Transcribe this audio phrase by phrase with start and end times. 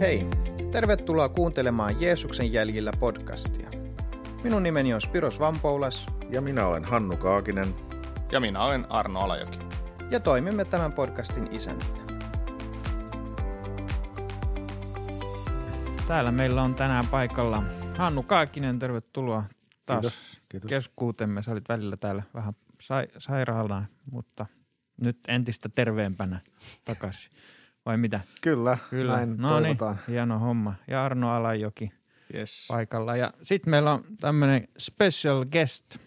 [0.00, 0.26] Hei,
[0.72, 3.68] tervetuloa kuuntelemaan Jeesuksen jäljillä podcastia.
[4.44, 6.06] Minun nimeni on Spiros Vampoulas.
[6.30, 7.74] Ja minä olen Hannu Kaakinen.
[8.32, 9.58] Ja minä olen Arno Alajoki.
[10.10, 11.98] Ja toimimme tämän podcastin isäntinä.
[16.08, 17.62] Täällä meillä on tänään paikalla
[17.96, 19.44] Hannu Kaakinen, tervetuloa
[19.86, 20.68] taas kiitos, kiitos.
[20.68, 21.42] keskuutemme.
[21.42, 24.46] Sä olit välillä täällä vähän sai- sairaalana, mutta
[25.04, 26.40] nyt entistä terveempänä
[26.84, 27.30] takaisin.
[27.86, 28.20] Vai mitä?
[28.40, 29.16] Kyllä, Kyllä.
[29.16, 29.78] näin no niin,
[30.08, 30.74] hieno homma.
[30.88, 31.92] Ja Arno Alajoki
[32.34, 32.64] yes.
[32.68, 33.16] paikalla.
[33.16, 35.98] Ja sitten meillä on tämmöinen special guest,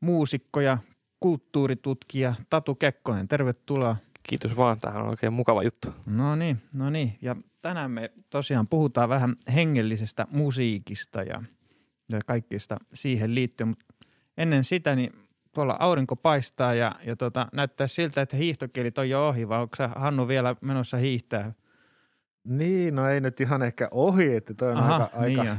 [0.00, 0.78] muusikko ja
[1.20, 3.28] kulttuuritutkija Tatu Kekkonen.
[3.28, 3.96] Tervetuloa.
[4.22, 5.94] Kiitos vaan, tämähän on oikein mukava juttu.
[6.06, 7.18] No niin, no niin.
[7.22, 11.42] Ja tänään me tosiaan puhutaan vähän hengellisestä musiikista ja,
[12.08, 13.84] ja kaikista siihen liittyen, mutta
[14.36, 15.12] ennen sitä niin
[15.54, 19.76] tuolla aurinko paistaa ja, ja tota, näyttää siltä, että hiihtokielit on jo ohi, vai onko
[19.76, 21.52] sä Hannu vielä menossa hiihtää?
[22.44, 25.58] Niin, no ei nyt ihan ehkä ohi, että toi on Aha, aika, aika niin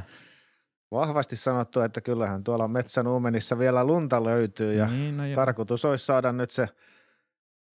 [0.94, 6.06] vahvasti sanottu, että kyllähän tuolla metsän uumenissa vielä lunta löytyy ja niin, no tarkoitus olisi
[6.06, 6.68] saada nyt se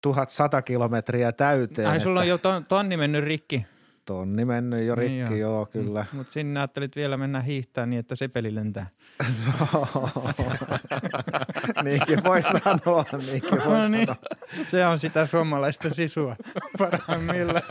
[0.02, 1.88] 1100 kilometriä täyteen.
[1.88, 3.66] Ai sulla on jo ton, tonni mennyt rikki.
[4.06, 6.00] Tonni mennyt jo rikki, niin joo, joo kyllä.
[6.00, 8.90] Mutta mut sinne ajattelit vielä mennä hiihtää niin, että sepeli lentää.
[9.74, 9.88] No,
[11.84, 14.08] niinkin voi sanoa, niinkin voi no niin.
[14.08, 14.22] sanoa.
[14.68, 16.36] Se on sitä suomalaista sisua
[16.78, 17.64] parhaimmillaan.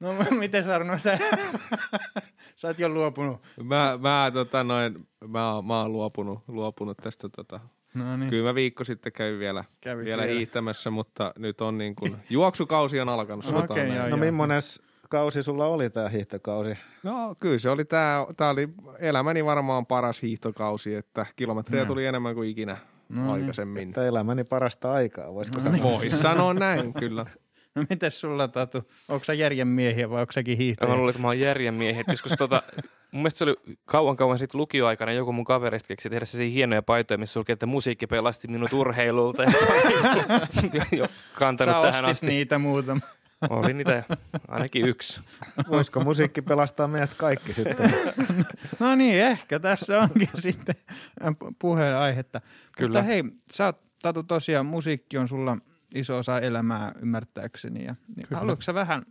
[0.00, 1.18] No miten Arno, sä,
[2.56, 3.40] sä oot jo luopunut?
[3.62, 7.60] Mä, mä, tota noin, mä, mä oon luopunut, luopunut tästä tota,
[7.94, 8.30] No niin.
[8.30, 12.16] Kyllä mä viikko sitten kävin vielä, Kävit vielä, vielä hiihtämässä, mutta nyt on niin kuin,
[12.30, 13.46] juoksukausi on alkanut.
[13.46, 14.62] okay, joo, no millainen
[15.08, 16.78] kausi sulla oli tämä hiihtokausi?
[17.02, 18.68] No kyllä se oli, tämä, tämä oli
[18.98, 21.86] elämäni varmaan paras hiihtokausi, että kilometriä no.
[21.86, 22.76] tuli enemmän kuin ikinä
[23.08, 23.30] no, niin.
[23.30, 23.88] aikaisemmin.
[23.88, 25.82] Että elämäni parasta aikaa, voisiko no, sanoa?
[25.82, 27.26] Voisi sanoa näin, kyllä.
[27.76, 28.90] No miten sulla Tatu?
[29.08, 30.90] Onko sä järjen miehiä vai onko säkin hiihtäjä?
[30.90, 32.04] Mä luulen, että mä oon järjen miehiä.
[32.04, 32.62] Koska tota,
[33.12, 36.82] mun mielestä se oli kauan kauan sitten lukioaikana joku mun kaverista keksi tehdä se hienoja
[36.82, 39.42] paitoja, missä lukee, että musiikki pelasti minut urheilulta.
[39.42, 42.26] ja jo kantanut Sä tähän asti.
[42.26, 43.00] niitä muutama.
[43.50, 44.04] Oli niitä
[44.48, 45.20] ainakin yksi.
[45.70, 47.94] Voisiko musiikki pelastaa meidät kaikki sitten?
[48.80, 50.74] no niin, ehkä tässä onkin sitten
[51.58, 52.40] puheenaihetta.
[52.76, 52.88] Kyllä.
[52.88, 55.56] Mutta hei, sä oot, Tatu, tosiaan musiikki on sulla–
[55.94, 57.84] iso osa elämää ymmärtääkseni.
[57.84, 59.02] Ja, niin haluatko sä vähän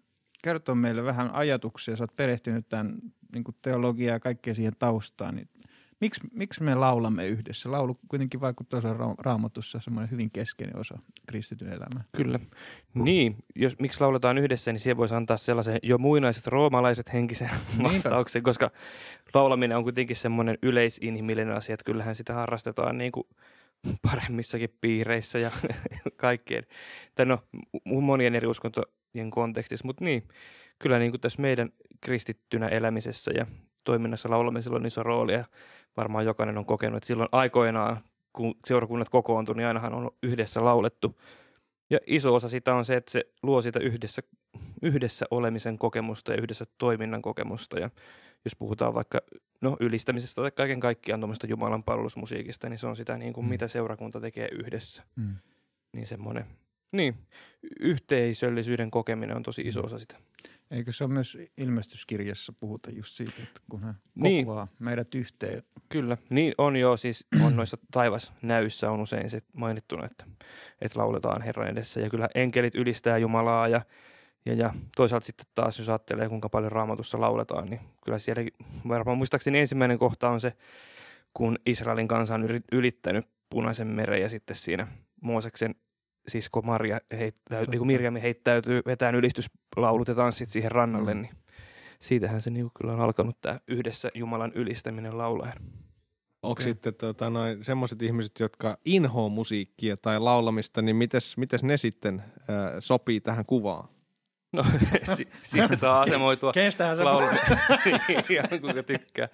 [0.44, 1.98] kertoa meille vähän ajatuksia?
[1.98, 2.98] Sä oot perehtynyt tämän
[3.34, 5.36] niin teologiaa ja kaikkea siihen taustaan.
[5.36, 5.50] Niin
[6.02, 7.72] miksi, miksi me laulamme yhdessä?
[7.72, 12.04] Laulu kuitenkin vaikuttaa olla raamatussa semmoinen hyvin keskeinen osa kristityn elämää.
[12.16, 12.40] Kyllä.
[12.94, 17.50] Niin, jos miksi lauletaan yhdessä, niin siihen voisi antaa sellaisen jo muinaiset roomalaiset henkisen
[17.84, 18.72] vastauksen, koska
[19.34, 23.28] laulaminen on kuitenkin semmoinen yleisinhimillinen asia, että kyllähän sitä harrastetaan niin kuin–
[24.12, 25.52] paremmissakin piireissä ja
[26.16, 26.64] kaikkeen.
[27.16, 27.40] Tai no,
[27.86, 30.28] monien eri uskontojen kontekstissa, mutta niin,
[30.80, 31.70] kyllä niin kuin tässä meidän
[32.02, 33.46] kristittynä elämisessä ja
[33.84, 35.46] toiminnassa laulamisella on iso rooli ja
[35.98, 37.98] varmaan jokainen on kokenut, että silloin aikoinaan,
[38.34, 41.20] kun seurakunnat kokoontuivat, niin ainahan on yhdessä laulettu.
[41.90, 44.22] Ja iso osa sitä on se, että se luo sitä yhdessä,
[44.82, 47.80] yhdessä olemisen kokemusta ja yhdessä toiminnan kokemusta.
[47.80, 47.90] Ja
[48.46, 49.22] jos puhutaan vaikka
[49.62, 53.50] no, ylistämisestä tai kaiken kaikkiaan tuommoista Jumalan palvelusmusiikista, niin se on sitä niin kuin, mm.
[53.50, 55.04] mitä seurakunta tekee yhdessä.
[55.16, 55.36] Mm.
[55.94, 56.46] Niin semmoinen,
[56.92, 57.16] niin,
[57.80, 59.86] yhteisöllisyyden kokeminen on tosi iso mm.
[59.86, 60.16] osa sitä.
[60.72, 64.46] Eikö se ole myös ilmestyskirjassa puhuta just siitä, että kun hän niin.
[64.46, 65.64] kokoaa meidät yhteen?
[65.90, 70.26] Kyllä, niin on jo, siis on noissa taivasnäyissä on usein se mainittuna, että,
[70.82, 72.00] että lauletaan Herran edessä.
[72.00, 73.82] Ja kyllä enkelit ylistää Jumalaa ja
[74.46, 78.44] ja, ja toisaalta sitten taas, jos ajattelee, kuinka paljon raamatussa lauletaan, niin kyllä siellä
[78.88, 80.54] varmaan muistaakseni ensimmäinen kohta on se,
[81.34, 84.88] kun Israelin kansa on ylittänyt punaisen meren ja sitten siinä
[85.22, 85.76] Mooseksen
[86.28, 91.22] sisko Maria heittäytyy, niin Mirjami heittäytyy, vetään ylistyslaulut ja tanssit siihen rannalle, mm.
[91.22, 91.36] niin
[92.00, 95.62] siitähän se niin kyllä on alkanut tämä yhdessä Jumalan ylistäminen laulaen.
[96.44, 96.64] Onko okay.
[96.64, 102.20] sitten tota, noin semmoiset ihmiset, jotka inhoo musiikkia tai laulamista, niin mites, mites ne sitten
[102.20, 103.88] äh, sopii tähän kuvaan?
[104.52, 104.66] No,
[105.16, 106.54] si- siitä saa asemoitua.
[106.54, 107.28] Kenestähän se laulu.
[107.86, 109.28] Niin, ihan kuinka tykkää.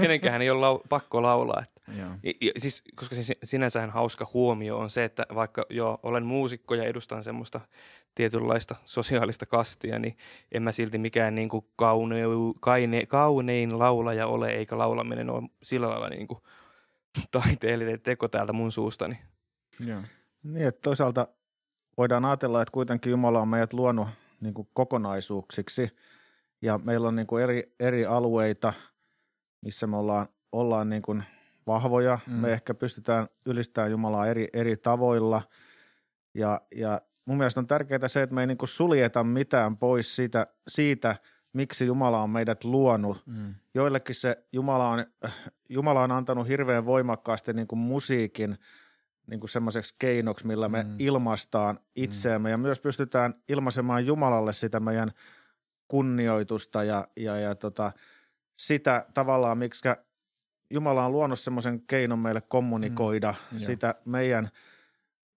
[0.00, 1.62] Kenenkään ei ole lau- pakko laulaa.
[1.62, 1.80] Että.
[1.96, 2.06] Ja,
[2.40, 6.84] ja, siis, koska se sinänsähän hauska huomio on se, että vaikka jo olen muusikko ja
[6.84, 7.60] edustan semmoista
[8.14, 10.16] tietynlaista sosiaalista kastia, niin
[10.52, 12.22] en mä silti mikään niin kuin kaune-
[12.60, 16.40] kaine- kaunein laulaja ole, eikä laulaminen ole sillä lailla niin kuin
[17.30, 19.18] taiteellinen teko täältä mun suustani.
[19.86, 20.00] Joo.
[20.42, 21.28] Niin, että toisaalta
[21.96, 24.08] voidaan ajatella, että kuitenkin Jumala on meidät luonut
[24.40, 25.88] niin kuin kokonaisuuksiksi.
[26.62, 28.72] Ja meillä on niin kuin eri, eri alueita,
[29.62, 31.24] missä me ollaan, ollaan niin kuin
[31.66, 32.18] vahvoja.
[32.26, 32.32] Mm.
[32.32, 35.42] Me ehkä pystytään ylistämään Jumalaa eri, eri tavoilla.
[36.34, 40.16] Ja, ja mun mielestä on tärkeää se, että me ei niin kuin suljeta mitään pois
[40.16, 41.16] siitä, siitä,
[41.52, 43.22] miksi Jumala on meidät luonut.
[43.26, 43.54] Mm.
[43.74, 45.06] Joillekin se Jumala on,
[45.68, 48.58] Jumala on antanut hirveän voimakkaasti niin kuin musiikin
[49.28, 50.94] niin kuin semmoiseksi keinoksi, millä me mm.
[50.98, 52.50] ilmaistaan itseämme mm.
[52.50, 55.10] ja myös pystytään ilmaisemaan Jumalalle sitä meidän
[55.88, 57.92] kunnioitusta ja, ja, ja tota,
[58.56, 59.88] sitä tavallaan, miksi
[60.70, 63.58] Jumala on luonut semmoisen keinon meille kommunikoida mm.
[63.58, 64.48] sitä meidän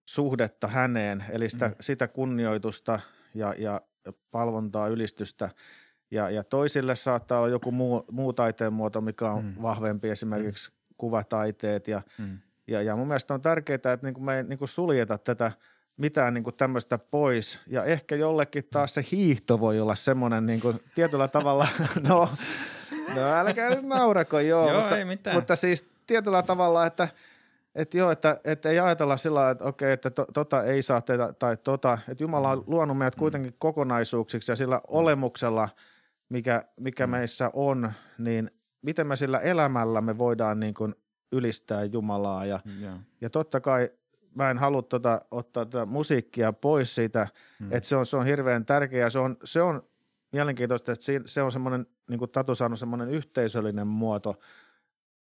[0.08, 1.74] suhdetta häneen, eli sitä, mm.
[1.80, 3.00] sitä kunnioitusta
[3.34, 3.80] ja, ja
[4.30, 5.50] palvontaa, ylistystä.
[6.10, 9.54] Ja, ja toisille saattaa olla joku muu, muu taiteen muoto, mikä on mm.
[9.62, 10.76] vahvempi, esimerkiksi mm.
[10.96, 11.88] kuvataiteet.
[11.88, 12.38] Ja, mm.
[12.66, 15.52] Ja, ja mun mielestä on tärkeää, että niin kuin me ei niin kuin suljeta tätä
[15.96, 17.60] mitään niin kuin tämmöistä pois.
[17.66, 21.68] Ja ehkä jollekin taas se hiihto voi olla semmoinen niin kuin tietyllä tavalla,
[22.08, 22.28] no,
[23.14, 25.36] no älkää nyt naurako, joo, joo mutta, ei mitään.
[25.36, 27.08] mutta siis tietyllä tavalla, että–
[27.74, 31.00] että joo, että, että ei ajatella sillä lailla, että okei, että to, tota ei saa
[31.00, 35.68] tehdä tai tota, että Jumala on luonut meidät kuitenkin kokonaisuuksiksi ja sillä olemuksella,
[36.28, 37.10] mikä, mikä mm.
[37.10, 38.50] meissä on, niin
[38.84, 40.94] miten me sillä elämällä me voidaan niin kuin
[41.32, 42.98] ylistää Jumalaa ja, yeah.
[43.20, 43.90] ja totta kai
[44.34, 47.28] mä en halua tota, ottaa tätä musiikkia pois siitä,
[47.60, 47.72] mm.
[47.72, 49.82] että se on, se on hirveän tärkeää, se on, se on
[50.32, 54.34] mielenkiintoista, että se on semmoinen, niin kuin Tatu sanoi, semmoinen yhteisöllinen muoto–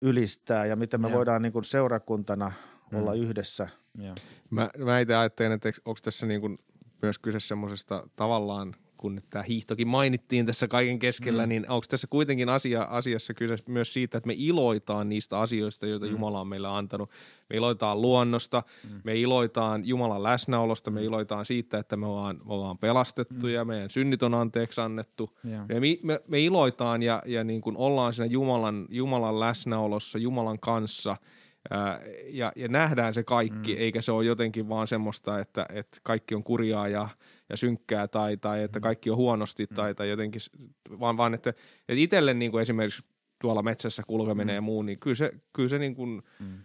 [0.02, 1.16] ylistää ja miten me ja.
[1.16, 2.52] voidaan niin kuin seurakuntana
[2.92, 2.98] mm.
[2.98, 3.70] olla yhdessä.
[3.98, 4.16] Ja.
[4.50, 6.58] Mä, mä itse ajattelen, että onko tässä niin kuin
[7.02, 11.50] myös kyse semmoisesta tavallaan, kun nyt tämä hiihtokin mainittiin tässä kaiken keskellä, mm.
[11.50, 16.06] niin onko tässä kuitenkin asia, asiassa kyse myös siitä, että me iloitaan niistä asioista, joita
[16.06, 16.12] mm.
[16.12, 17.10] Jumala on meille antanut.
[17.50, 19.02] Me iloitaan luonnosta, mm.
[19.04, 21.06] me iloitaan Jumalan läsnäolosta, me mm.
[21.06, 23.54] iloitaan siitä, että me ollaan, me ollaan pelastettu mm.
[23.54, 25.38] ja meidän synnit on anteeksi annettu.
[25.48, 25.68] Yeah.
[25.68, 31.18] Me, me, me iloitaan ja, ja niin kuin ollaan siinä Jumalan, Jumalan läsnäolossa, Jumalan kanssa–
[32.30, 33.82] ja, ja nähdään se kaikki, mm.
[33.82, 37.10] eikä se ole jotenkin vaan semmoista, että, että kaikki on kurjaa ja,
[37.50, 38.84] ja synkkää tai, tai että mm.
[38.84, 39.76] kaikki on huonosti mm.
[39.76, 40.42] tai, tai jotenkin,
[41.00, 43.04] vaan, vaan että, että itselle niin kuin esimerkiksi
[43.42, 44.56] tuolla metsässä kulkeminen mm.
[44.56, 46.60] ja muu, niin kyllä se, kyllä se niin kuin mm.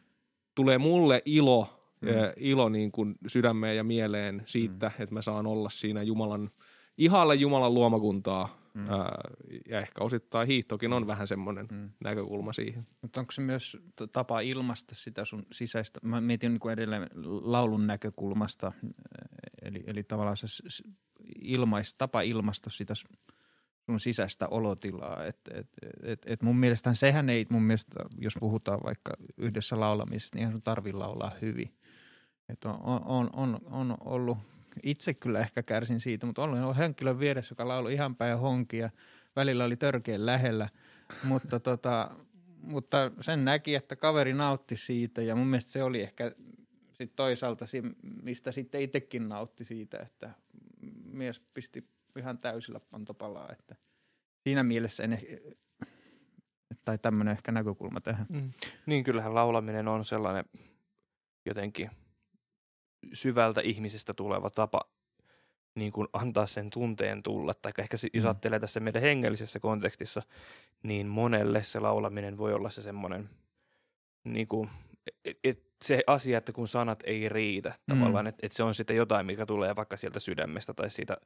[0.54, 1.68] tulee mulle ilo,
[2.00, 2.08] mm.
[2.36, 5.02] ilo niin kuin sydämeen ja mieleen siitä, mm.
[5.02, 6.50] että mä saan olla siinä Jumalan,
[6.98, 8.90] ihalle Jumalan luomakuntaa Mm.
[8.90, 9.20] Ää,
[9.68, 11.06] ja ehkä osittain hiihtokin on mm.
[11.06, 11.90] vähän semmoinen mm.
[12.04, 12.86] näkökulma siihen.
[13.02, 13.76] Mutta onko se myös
[14.12, 17.08] tapa ilmaista sitä sun sisäistä, mä mietin niin kuin edelleen
[17.42, 18.72] laulun näkökulmasta,
[19.62, 20.46] eli, eli tavallaan se
[21.40, 25.24] ilmais, tapa ilmaista sitä sun sisäistä olotilaa.
[25.24, 25.68] Et, et,
[26.02, 30.52] et, et mun mielestä sehän ei, mun mielestä, jos puhutaan vaikka yhdessä laulamisesta, niin eihän
[30.52, 31.74] sun tarvi laulaa hyvin.
[32.48, 34.38] Et on, on, on, on ollut
[34.82, 38.90] itse kyllä ehkä kärsin siitä, mutta olin henkilön vieressä, joka lauloi ihan päin honkia.
[39.36, 40.68] Välillä oli törkeän lähellä,
[41.24, 42.10] mutta, tota,
[42.62, 46.32] mutta sen näki, että kaveri nautti siitä ja mun mielestä se oli ehkä
[46.92, 47.64] sit toisaalta,
[48.22, 50.30] mistä sitten itsekin nautti siitä, että
[51.04, 51.88] mies pisti
[52.18, 53.76] ihan täysillä pantopalaa, että
[54.42, 55.18] siinä mielessä en
[56.84, 58.26] tai tämmöinen ehkä näkökulma tähän.
[58.28, 58.52] Mm.
[58.86, 60.44] Niin kyllähän laulaminen on sellainen
[61.46, 61.90] jotenkin–
[63.12, 64.80] syvältä ihmisestä tuleva tapa
[65.74, 67.54] niin kuin antaa sen tunteen tulla.
[67.54, 68.28] Tai ehkä jos mm.
[68.28, 70.22] ajattelee tässä meidän hengellisessä kontekstissa,
[70.82, 73.30] niin monelle se laulaminen voi olla se semmoinen,
[74.24, 74.70] niin kuin,
[75.24, 77.98] et, et se asia, että kun sanat ei riitä mm.
[77.98, 81.16] tavallaan, että et se on sitten jotain, mikä tulee vaikka sieltä sydämestä tai siitä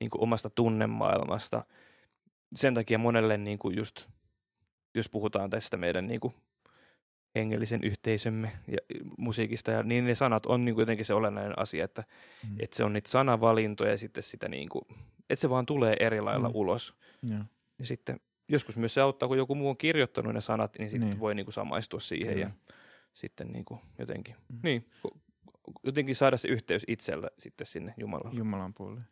[0.00, 1.64] niin kuin omasta tunnemaailmasta.
[2.54, 4.08] Sen takia monelle niin kuin just,
[4.94, 6.34] jos puhutaan tästä meidän niin kuin
[7.34, 8.78] hengellisen yhteisömme ja
[9.18, 9.70] musiikista.
[9.70, 12.04] Ja niin ne sanat on niin kuin jotenkin se olennainen asia, että,
[12.50, 12.56] mm.
[12.60, 14.84] että se on niitä sanavalintoja ja sitten sitä niin kuin,
[15.30, 16.54] että se vaan tulee eri lailla mm.
[16.54, 16.94] ulos.
[17.30, 17.44] Ja.
[17.78, 21.10] ja sitten joskus myös se auttaa, kun joku muu on kirjoittanut ne sanat, niin sitten
[21.10, 21.20] niin.
[21.20, 22.40] voi niin kuin samaistua siihen mm.
[22.40, 22.50] ja
[23.14, 24.58] sitten niin kuin jotenkin, mm.
[24.62, 24.90] niin,
[25.82, 28.36] jotenkin saada se yhteys itseltä sitten sinne Jumalan.
[28.36, 29.02] Jumalan puolelle.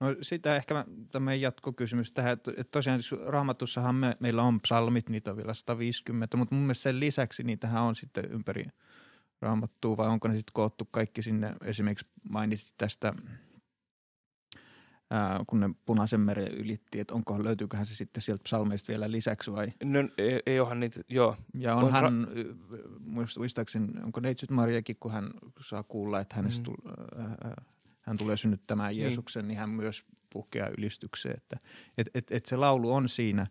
[0.00, 5.36] No sitä ehkä tämä jatkokysymys tähän, että tosiaan raamatussahan me, meillä on psalmit, niitä on
[5.36, 8.66] vielä 150, mutta mun mielestä sen lisäksi niitähän on sitten ympäri
[9.40, 13.12] raamattua, vai onko ne sitten koottu kaikki sinne, esimerkiksi mainitsit tästä,
[15.10, 19.52] ää, kun ne punaisen meren ylitti, että onko, löytyyköhän se sitten sieltä psalmeista vielä lisäksi
[19.52, 19.72] vai?
[19.84, 21.36] No ei, ei onhan niitä, joo.
[21.54, 26.64] Ja onhan, on ra- muistaakseni, onko Neitsyt Mariakin, kun hän saa kuulla, että hänestä mm.
[26.64, 26.94] tuli,
[28.06, 29.02] hän tulee synnyttämään niin.
[29.02, 31.36] Jeesuksen, niin, niin hän myös puhkeaa ylistykseen.
[31.36, 31.56] Että
[31.98, 33.46] et, et, et se laulu on siinä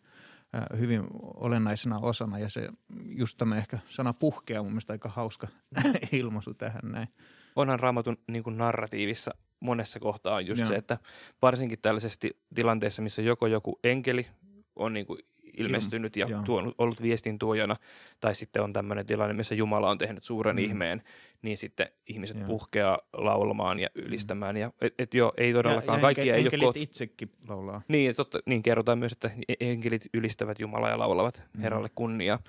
[0.77, 1.03] hyvin
[1.35, 2.67] olennaisena osana ja se
[3.05, 5.47] just tämä ehkä sana puhkea mun mielestä aika hauska
[6.11, 7.07] ilmaisu tähän näin.
[7.55, 10.67] Onhan raamatun niin kuin narratiivissa monessa kohtaa on just Joo.
[10.67, 10.97] se, että
[11.41, 14.27] varsinkin tällaisessa tilanteessa, missä joko joku enkeli
[14.75, 15.19] on niin kuin
[15.57, 17.75] ilmestynyt ja tuonut, ollut viestin tuojana,
[18.19, 20.63] tai sitten on tämmöinen tilanne, missä Jumala on tehnyt suuren mm.
[20.63, 21.01] ihmeen,
[21.41, 22.47] niin sitten ihmiset joo.
[22.47, 24.57] puhkeaa laulamaan ja ylistämään.
[24.57, 26.57] Ja, et, et joo, ei todellakaan, ja, kaikki ja ei ole...
[26.59, 26.77] Koot...
[26.77, 27.81] itsekin laulaa.
[27.87, 31.61] Niin, totta, niin kerrotaan myös, että enkelit ylistävät Jumalaa ja laulavat mm.
[31.61, 32.39] Herralle kunnia.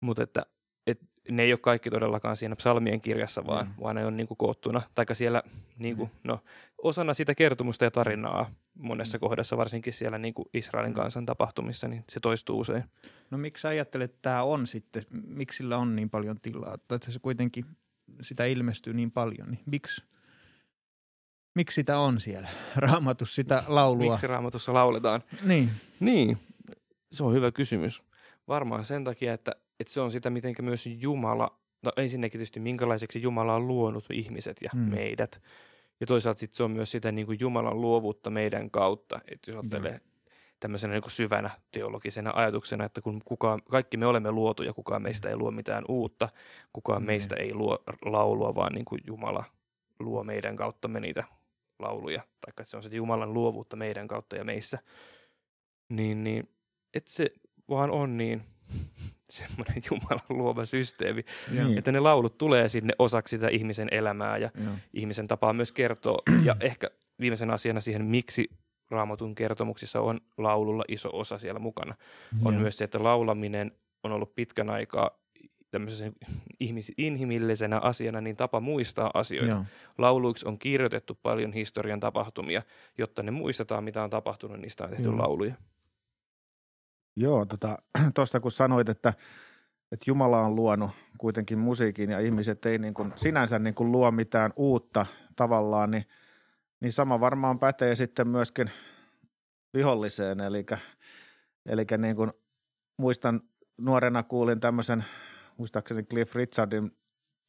[0.00, 0.46] Mutta että
[1.30, 3.72] ne ei ole kaikki todellakaan siinä psalmien kirjassa, vaan, mm.
[3.80, 5.42] vaan ne on niin kuin koottuna, taikka siellä
[5.78, 6.18] niin kuin, mm.
[6.24, 6.40] no,
[6.82, 9.20] osana sitä kertomusta ja tarinaa monessa mm.
[9.20, 10.96] kohdassa, varsinkin siellä niin kuin Israelin mm.
[10.96, 12.84] kansan tapahtumissa, niin se toistuu usein.
[13.30, 17.10] No miksi sä ajattelet, että tämä on sitten, miksi sillä on niin paljon tilaa, että
[17.10, 17.64] se kuitenkin
[18.20, 20.02] sitä ilmestyy niin paljon, niin miksi,
[21.54, 24.12] miksi sitä on siellä raamatus sitä laulua?
[24.12, 25.22] Miksi raamatussa lauletaan?
[25.42, 25.70] Niin.
[26.00, 26.38] Niin,
[27.12, 28.02] se on hyvä kysymys.
[28.48, 33.22] Varmaan sen takia, että että se on sitä, miten myös Jumala, no ensinnäkin tietysti minkälaiseksi
[33.22, 34.80] Jumala on luonut ihmiset ja mm.
[34.80, 35.42] meidät.
[36.00, 39.20] Ja toisaalta sitten se on myös sitä niin kuin Jumalan luovuutta meidän kautta.
[39.30, 40.00] Että jos ajattelee mm.
[40.60, 45.28] tämmöisenä niin kuin syvänä teologisena ajatuksena, että kun kukaan, kaikki me olemme luotuja, kukaan meistä
[45.28, 46.28] ei luo mitään uutta,
[46.72, 47.06] kukaan mm.
[47.06, 49.44] meistä ei luo laulua, vaan niin kuin Jumala
[49.98, 51.24] luo meidän kautta me niitä
[51.78, 52.20] lauluja.
[52.22, 54.78] Tai että se on se Jumalan luovuutta meidän kautta ja meissä.
[55.88, 56.48] Niin, niin
[56.94, 57.30] että se
[57.68, 58.42] vaan on niin
[59.34, 61.78] semmoinen Jumalan luova systeemi, niin.
[61.78, 64.72] että ne laulut tulee sinne osaksi sitä ihmisen elämää ja Joo.
[64.94, 66.22] ihmisen tapaa myös kertoa.
[66.44, 68.50] ja ehkä viimeisen asiana siihen, miksi
[68.90, 71.94] raamatun kertomuksissa on laululla iso osa siellä mukana,
[72.44, 72.60] on Joo.
[72.62, 73.72] myös se, että laulaminen
[74.02, 75.10] on ollut pitkän aikaa
[75.70, 76.12] tämmöisen
[76.64, 79.50] ihmis- inhimillisenä asiana niin tapa muistaa asioita.
[79.50, 79.64] Joo.
[79.98, 82.62] Lauluiksi on kirjoitettu paljon historian tapahtumia,
[82.98, 85.18] jotta ne muistetaan, mitä on tapahtunut, niistä on tehty Joo.
[85.18, 85.54] lauluja.
[87.16, 89.08] Joo, tuosta tota, kun sanoit, että,
[89.92, 94.10] että Jumala on luonut kuitenkin musiikin ja ihmiset ei niin kuin, sinänsä niin kuin luo
[94.10, 95.06] mitään uutta
[95.36, 96.04] tavallaan, niin,
[96.80, 98.70] niin sama varmaan pätee sitten myöskin
[99.74, 100.40] viholliseen.
[100.40, 100.66] Eli,
[101.66, 102.30] eli niin kuin,
[102.98, 103.40] muistan
[103.78, 105.04] nuorena kuulin tämmöisen,
[105.58, 106.96] muistaakseni Cliff Richardin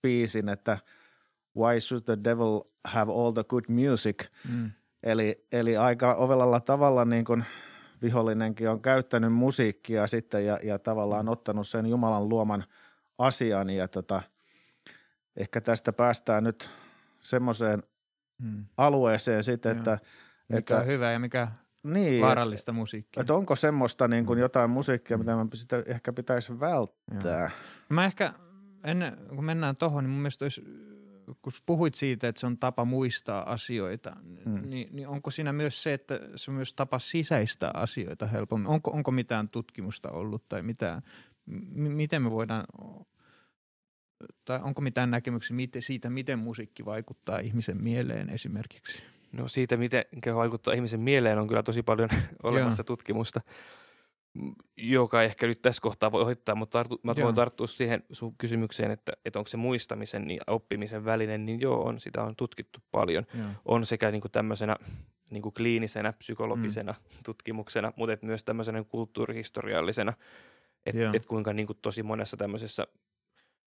[0.01, 0.77] biisin, että
[1.57, 4.27] Why should the devil have all the good music?
[4.49, 4.71] Mm.
[5.03, 7.45] Eli, eli aika ovelalla tavalla niin kuin–
[8.05, 12.63] vihollinenkin on käyttänyt musiikkia sitten ja, ja tavallaan ottanut sen Jumalan luoman
[13.17, 14.21] asian ja tota,
[15.37, 16.69] ehkä tästä päästään nyt
[17.21, 17.83] semmoiseen
[18.43, 18.65] hmm.
[18.77, 19.99] alueeseen sitten, että
[20.49, 21.47] mikä että, on hyvä ja mikä
[21.83, 23.21] niin, vaarallista musiikkia.
[23.21, 24.41] Että onko semmoista niin kuin hmm.
[24.41, 27.39] jotain musiikkia, mitä mä sitä ehkä pitäisi välttää?
[27.39, 27.49] Joo.
[27.89, 28.33] Mä ehkä,
[28.83, 30.63] ennen kun mennään tuohon, niin mun mielestä olisi
[31.41, 34.15] kun puhuit siitä, että se on tapa muistaa asioita,
[34.45, 34.69] mm.
[34.69, 38.67] niin, niin onko siinä myös se, että se on myös tapa sisäistää asioita helpommin?
[38.67, 41.01] Onko, onko mitään tutkimusta ollut tai mitään,
[41.45, 42.65] m- miten me voidaan,
[44.45, 49.03] tai onko mitään näkemyksiä miten, siitä, miten musiikki vaikuttaa ihmisen mieleen esimerkiksi?
[49.31, 50.05] No siitä, miten
[50.35, 52.09] vaikuttaa ihmisen mieleen, on kyllä tosi paljon
[52.43, 52.85] olemassa Joo.
[52.85, 53.41] tutkimusta
[54.77, 58.91] joka ehkä nyt tässä kohtaa voi ohittaa, mutta tartu, mä voin tarttua siihen sun kysymykseen,
[58.91, 63.25] että, että onko se muistamisen ja oppimisen välinen, niin joo, on, sitä on tutkittu paljon.
[63.37, 63.47] Joo.
[63.65, 64.75] On sekä niin kuin tämmöisenä
[65.29, 67.17] niin kuin kliinisenä, psykologisena mm.
[67.25, 70.13] tutkimuksena, mutta et myös tämmöisenä kulttuurihistoriallisena,
[70.85, 72.87] että et kuinka niin kuin tosi monessa tämmöisessä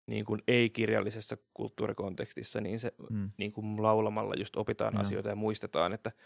[0.07, 3.31] niin kuin ei-kirjallisessa kulttuurikontekstissa, niin se mm.
[3.37, 5.01] niin kuin laulamalla just opitaan Joo.
[5.01, 6.11] asioita ja muistetaan, että–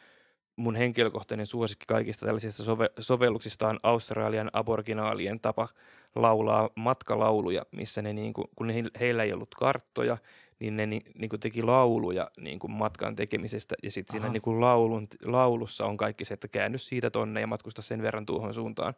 [0.55, 5.67] mun henkilökohtainen suosikki kaikista tällaisista sove- sovelluksista on Australian aborginaalien tapa
[6.15, 10.17] laulaa matkalauluja, missä ne, niin kuin, kun heillä ei ollut karttoja,
[10.59, 13.75] niin ne niin kuin teki lauluja niin kuin matkan tekemisestä.
[13.83, 17.47] Ja sitten siinä niin kuin laulun, laulussa on kaikki se, että käänny siitä tonne ja
[17.47, 18.93] matkusta sen verran tuohon suuntaan.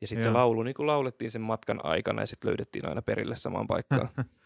[0.00, 3.36] Ja sitten se laulu niin kuin laulettiin sen matkan aikana ja sitten löydettiin aina perille
[3.36, 4.08] samaan paikkaan.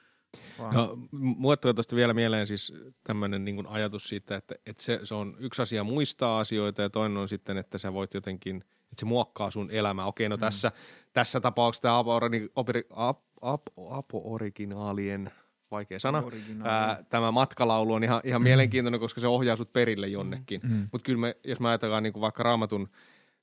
[0.73, 2.73] No, mulle tulee tuosta vielä mieleen siis
[3.05, 7.19] tämmöinen niin ajatus siitä, että, että se, se on yksi asia muistaa asioita ja toinen
[7.19, 10.07] on sitten, että sä voit jotenkin, että se muokkaa sun elämää.
[10.07, 10.41] Okei, no mm.
[10.41, 10.73] tässä,
[11.13, 12.13] tässä tapauksessa tämä apo,
[12.95, 15.31] ap, ap, apo originaalien
[15.71, 16.23] vaikea sana.
[16.65, 18.45] Ää, tämä matkalaulu on ihan, ihan mm.
[18.45, 20.61] mielenkiintoinen, koska se ohjaa sut perille jonnekin.
[20.65, 20.89] Mm.
[20.93, 22.89] Mutta kyllä me, jos me ajatellaan niin vaikka raamatun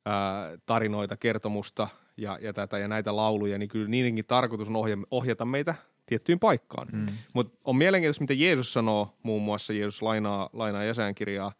[0.05, 5.45] ää, tarinoita, kertomusta ja, ja, tätä, ja näitä lauluja, niin kyllä niidenkin tarkoitus on ohjata
[5.45, 5.75] meitä
[6.11, 6.87] tiettyyn paikkaan.
[6.91, 7.05] Mm.
[7.33, 11.51] Mutta on mielenkiintoista, mitä Jeesus sanoo, muun muassa Jeesus lainaa, lainaa jäsenkirjaa,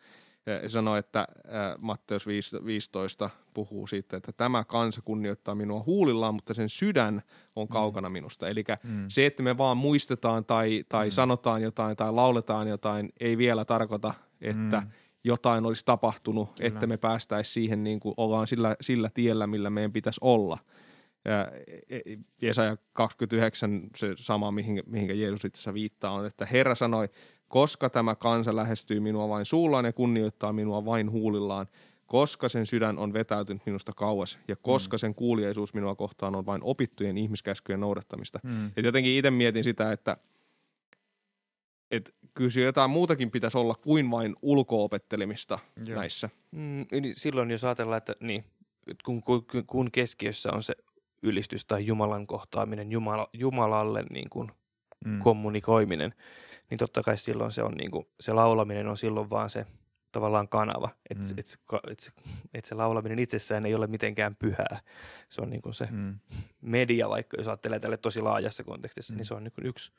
[0.64, 1.28] ja sanoo, että äh,
[1.78, 7.22] Matteus 15 puhuu siitä, että tämä kansa kunnioittaa minua huulillaan, mutta sen sydän
[7.56, 7.74] on mm.
[7.74, 8.14] kaukana mm.
[8.14, 8.50] minusta.
[8.50, 9.06] Eli mm.
[9.08, 11.12] se, että me vaan muistetaan tai, tai mm.
[11.12, 14.88] sanotaan jotain tai lauletaan jotain, ei vielä tarkoita, että mm.
[15.24, 16.68] jotain olisi tapahtunut, Kyllä.
[16.68, 20.58] että me päästäisiin siihen niin kuin ollaan sillä, sillä tiellä, millä meidän pitäisi olla–
[21.26, 21.52] ja
[21.90, 27.10] e, e, Jesaja 29, se sama, mihin, mihinkä Jeesus itse viittaa, on, että Herra sanoi,
[27.48, 31.68] koska tämä kansa lähestyy minua vain suullaan ja kunnioittaa minua vain huulillaan,
[32.06, 35.00] koska sen sydän on vetäytynyt minusta kauas ja koska mm.
[35.00, 38.40] sen kuuliaisuus minua kohtaan on vain opittujen ihmiskäskyjen noudattamista.
[38.44, 38.72] Mm.
[38.78, 40.18] Et jotenkin itse mietin sitä, että
[41.92, 46.00] et kyllä jotain muutakin pitäisi olla kuin vain ulkoopettelemista Joo.
[46.00, 46.30] näissä.
[46.52, 48.44] Mm, niin silloin jos ajatellaan, että niin,
[49.06, 50.74] kun, kun, kun keskiössä on se
[51.24, 54.52] ylistys tai Jumalan kohtaaminen, Jumala, Jumalalle niin kuin
[55.06, 55.20] mm.
[55.20, 56.14] kommunikoiminen,
[56.70, 59.66] niin totta kai silloin se on niin kuin, se laulaminen on silloin vaan se
[60.12, 60.90] tavallaan kanava.
[61.10, 61.30] Että mm.
[61.38, 62.14] et, et, et,
[62.54, 64.80] et se laulaminen itsessään ei ole mitenkään pyhää.
[65.30, 66.20] Se on niin kuin se mm.
[66.62, 69.20] media, vaikka jos ajattelee tälle tosi laajassa kontekstissa, niin mm.
[69.20, 69.94] niin se on niin kuin yksi,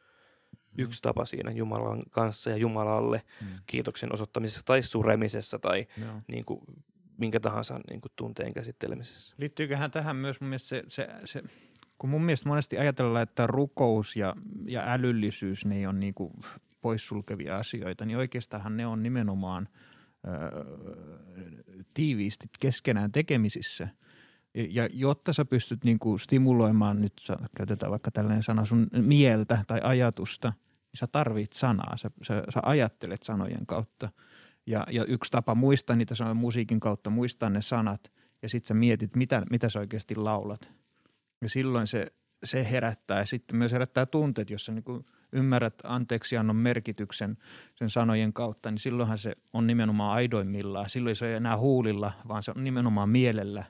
[0.79, 3.49] yksi tapa siinä Jumalan kanssa ja Jumalalle mm.
[3.67, 6.23] kiitoksen osoittamisessa tai suremisessa tai no.
[6.29, 6.61] niin kuin,
[7.16, 9.35] minkä tahansa niin kuin tunteen käsittelemisessä.
[9.38, 11.42] Liittyyköhän tähän myös mun mielestä se, se, se
[11.99, 14.35] kun mun mielestä monesti ajatellaan, että rukous ja,
[14.66, 16.33] ja älyllisyys, ne on niin kuin
[16.81, 19.69] poissulkevia asioita, niin oikeastaan ne on nimenomaan
[20.26, 20.31] ö,
[21.95, 23.88] tiiviisti keskenään tekemisissä.
[24.54, 27.12] Ja jotta sä pystyt niin kuin stimuloimaan, nyt
[27.57, 32.61] käytetään vaikka tällainen sana, sun mieltä tai ajatusta, niin sä tarvit sanaa, sä, sä, sä
[32.62, 34.11] ajattelet sanojen kautta.
[34.66, 38.75] Ja, ja yksi tapa muistaa niitä sanoja musiikin kautta, muistaa ne sanat ja sitten sä
[38.75, 40.69] mietit, mitä, mitä sä oikeasti laulat–
[41.42, 42.07] ja silloin se,
[42.45, 47.38] se herättää ja sitten myös herättää tunteet, jos sä niin ymmärrät anteeksiannon merkityksen
[47.75, 50.90] sen sanojen kautta, niin silloinhan se on nimenomaan aidoimmillaan.
[50.90, 53.64] Silloin se ei enää huulilla, vaan se on nimenomaan mielellä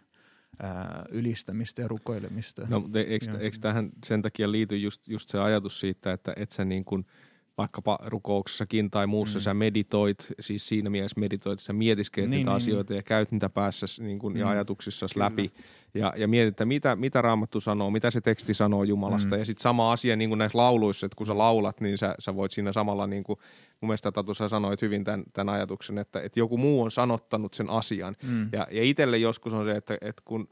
[0.63, 2.67] ää, ylistämistä ja rukoilemista.
[2.69, 6.65] No, eikö, eikö tähän sen takia liity just, just se ajatus siitä, että et sä
[6.65, 7.07] niin kuin–
[7.59, 9.43] vaikkapa rukouksessakin tai muussa mm.
[9.43, 12.99] sä meditoit, siis siinä mielessä meditoit, että sä mietiskelet niin, niitä niin, asioita niin.
[12.99, 14.41] ja käyt niitä päässä niin kuin, mm.
[14.41, 15.53] ja ajatuksissa läpi
[15.95, 19.35] ja, ja mietit, että mitä, mitä Raamattu sanoo, mitä se teksti sanoo Jumalasta.
[19.35, 19.39] Mm.
[19.39, 22.37] Ja sitten sama asia niin kuin näissä lauluissa, että kun sä laulat, niin sä, sä
[22.37, 23.39] voit siinä samalla, niin kuin,
[23.81, 27.55] mun mielestä Tatu sä sanoit hyvin tämän, tämän ajatuksen, että, että joku muu on sanottanut
[27.55, 28.17] sen asian.
[28.23, 28.49] Mm.
[28.53, 30.49] Ja, ja itselle joskus on se, että, että kun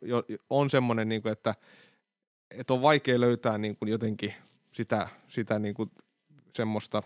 [0.50, 1.54] on semmoinen, niin kuin, että,
[2.50, 4.34] että on vaikea löytää niin kuin jotenkin
[4.72, 5.90] sitä, sitä niin kuin
[6.54, 7.02] semmoista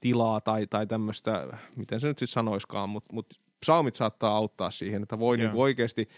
[0.00, 3.26] tilaa tai, tai tämmöistä, miten se nyt siis sanoiskaan, mutta mut
[3.60, 6.08] psalmit saattaa auttaa siihen, että voi niinku oikeasti,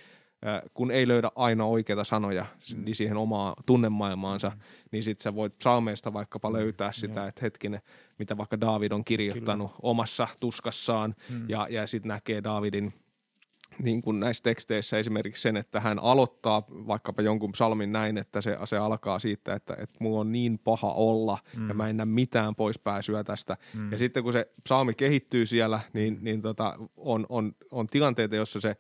[0.75, 2.85] kun ei löydä aina oikeita sanoja mm.
[2.85, 4.61] niin siihen omaa tunnemaailmaansa, mm.
[4.93, 6.57] niin sitten sä voit psalmeista vaikkapa mm.
[6.57, 7.29] löytää sitä, yeah.
[7.29, 7.83] että hetkinen,
[8.19, 9.81] mitä vaikka David on kirjoittanut Kyllä.
[9.83, 11.51] omassa tuskassaan, mm.
[11.51, 12.93] ja, ja sitten näkee Davidin–
[13.79, 18.59] niin kuin näissä teksteissä esimerkiksi sen, että hän aloittaa vaikkapa jonkun psalmin näin, että se,
[18.65, 21.69] se alkaa siitä, että, että mulla on niin paha olla mm.
[21.69, 23.57] ja mä en näe mitään poispääsyä tästä.
[23.75, 23.93] Mm.
[23.93, 28.61] Ja sitten kun se psalmi kehittyy siellä, niin, niin tota, on, on, on tilanteita, jossa
[28.61, 28.77] se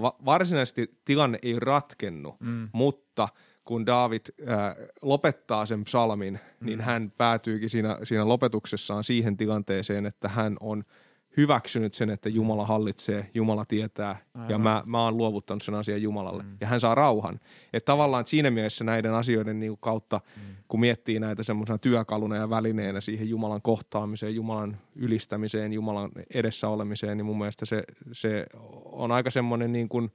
[0.00, 2.68] va- varsinaisesti tilanne ei ratkennut, mm.
[2.72, 3.28] mutta
[3.64, 6.66] kun David äh, lopettaa sen psalmin, niin mm.
[6.66, 10.84] niin hän päätyykin siinä, siinä lopetuksessaan siihen tilanteeseen, että hän on–
[11.36, 14.50] hyväksynyt sen, että Jumala hallitsee, Jumala tietää Aivan.
[14.50, 16.56] ja mä, mä oon luovuttanut sen asian Jumalalle mm.
[16.60, 17.40] ja hän saa rauhan.
[17.72, 20.56] Että tavallaan siinä mielessä näiden asioiden niin kautta, mm.
[20.68, 27.16] kun miettii näitä semmoisena työkaluna ja välineenä siihen Jumalan kohtaamiseen, Jumalan ylistämiseen, Jumalan edessä olemiseen,
[27.16, 28.46] niin mun mielestä se, se
[28.84, 30.10] on aika semmoinen niin kuin,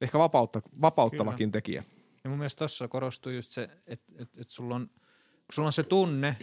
[0.00, 1.52] ehkä vapautta, vapauttavakin Kyllä.
[1.52, 1.82] tekijä.
[2.24, 4.90] Ja mun mielestä tuossa korostuu just se, että, että, että sulla, on,
[5.52, 6.36] sulla on se tunne,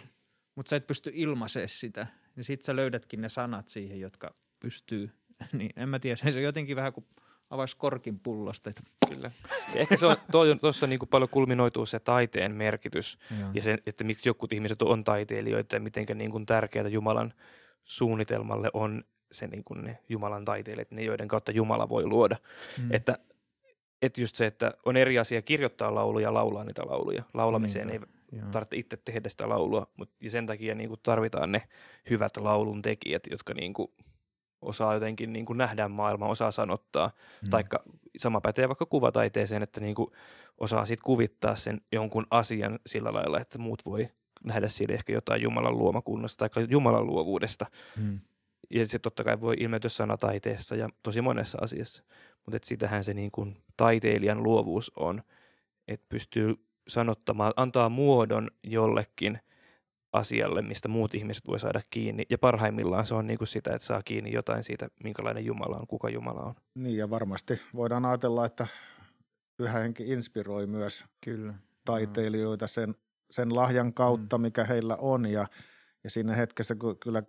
[0.56, 2.08] mutta sä et pysty ilmaisemaan sitä–
[2.40, 5.12] niin sit sä löydätkin ne sanat siihen, jotka pystyy,
[5.58, 7.06] niin en mä tiedä, se on jotenkin vähän kuin
[7.50, 8.72] avaisi korkin pullosta.
[9.10, 9.32] Kyllä.
[9.76, 10.16] Ja ehkä se on,
[10.62, 13.50] tuossa niin kuin paljon kulminoituu se taiteen merkitys Joo.
[13.54, 17.34] ja se, että miksi jotkut ihmiset on taiteilijoita ja miten niin kuin tärkeää Jumalan
[17.84, 22.36] suunnitelmalle on se niin kuin ne Jumalan taiteilijat, ne joiden kautta Jumala voi luoda.
[22.78, 22.92] Mm.
[22.92, 23.20] Että,
[24.02, 27.24] että just se, että on eri asia kirjoittaa lauluja ja laulaa niitä lauluja.
[27.34, 28.02] Laulamiseen niin.
[28.04, 28.50] ei Joo.
[28.52, 31.64] tarvitse itse tehdä sitä laulua, mutta ja sen takia niin kuin tarvitaan ne
[32.10, 33.92] hyvät laulun tekijät, jotka niin kuin
[34.62, 37.08] osaa jotenkin niin kuin nähdä maailma, osaa sanottaa.
[37.08, 37.50] Mm.
[37.50, 37.84] Taikka
[38.18, 40.12] sama pätee vaikka kuvataiteeseen, että niin kuin
[40.58, 44.10] osaa sitten kuvittaa sen jonkun asian sillä lailla, että muut voi
[44.44, 47.66] nähdä siinä ehkä jotain Jumalan luomakunnasta tai Jumalan luovuudesta.
[47.98, 48.20] Mm.
[48.70, 52.04] Ja se totta kai voi ilmetyä sanataiteessa ja tosi monessa asiassa.
[52.46, 55.24] Mutta sitähän se niin kuin taiteilijan luovuus on,
[55.88, 56.56] että pystyy
[56.90, 59.40] sanottamaan, antaa muodon jollekin
[60.14, 62.24] asialle, mistä muut ihmiset voi saada kiinni.
[62.30, 65.88] Ja parhaimmillaan se on niin kuin sitä, että saa kiinni jotain siitä, minkälainen Jumala on,
[65.88, 66.54] kuka Jumala on.
[66.76, 68.68] Niin ja varmasti voidaan ajatella, että
[69.58, 71.54] pyhä henki inspiroi myös Kyllä.
[71.86, 72.96] taiteilijoita sen,
[73.32, 74.42] sen lahjan kautta, mm.
[74.42, 75.26] mikä heillä on.
[75.26, 75.48] Ja,
[76.04, 77.24] ja siinä hetkessä kyllä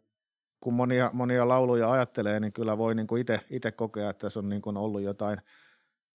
[0.60, 3.06] kun monia, monia lauluja ajattelee, niin kyllä voi niin
[3.50, 5.38] itse kokea, että se on niin kuin ollut jotain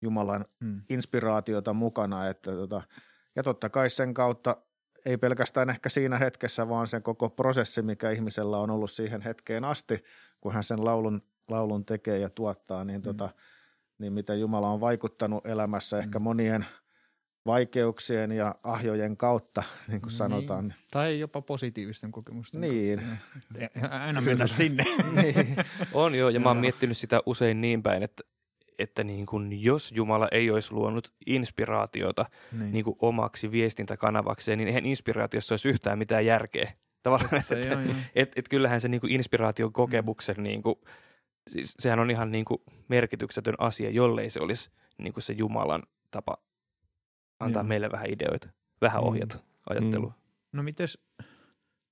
[0.03, 0.83] Jumalan mm.
[0.91, 2.83] inspiraatiota mukana, että tota,
[3.37, 4.57] ja totta kai sen kautta
[5.05, 9.65] ei pelkästään ehkä siinä hetkessä, vaan sen koko prosessi, mikä ihmisellä on ollut siihen hetkeen
[9.65, 10.05] asti,
[10.41, 13.03] kun hän sen laulun, laulun tekee ja tuottaa, niin, mm.
[13.03, 13.31] tota,
[13.99, 16.23] niin miten Jumala on vaikuttanut elämässä ehkä mm.
[16.23, 16.67] monien
[17.47, 20.17] vaikeuksien ja ahjojen kautta, niin kuin niin.
[20.17, 20.75] sanotaan.
[20.91, 23.03] Tai jopa positiivisten kokemusten Niin.
[23.53, 23.97] Kautta.
[23.97, 24.85] Aina mennä sinne.
[25.23, 25.57] niin.
[25.93, 28.23] On joo, ja mä oon miettinyt sitä usein niin päin, että
[28.79, 32.73] että niin kuin jos Jumala ei olisi luonut inspiraatiota niin.
[32.73, 36.73] Niin kuin omaksi viestintäkanavakseen, niin eihän inspiraatiossa olisi yhtään mitään järkeä.
[37.03, 40.43] Tavallaan, että et, et, et kyllähän se niin kuin inspiraation kokemuksen, mm.
[40.43, 40.75] niin kuin,
[41.51, 45.83] siis sehän on ihan niin kuin merkityksetön asia, jollei se olisi niin kuin se Jumalan
[46.11, 46.37] tapa
[47.41, 47.69] antaa Joo.
[47.69, 48.49] meille vähän ideoita,
[48.81, 49.09] vähän mm.
[49.09, 49.39] ohjata
[49.71, 50.09] ajattelua.
[50.09, 50.23] Mm.
[50.53, 50.99] No mites,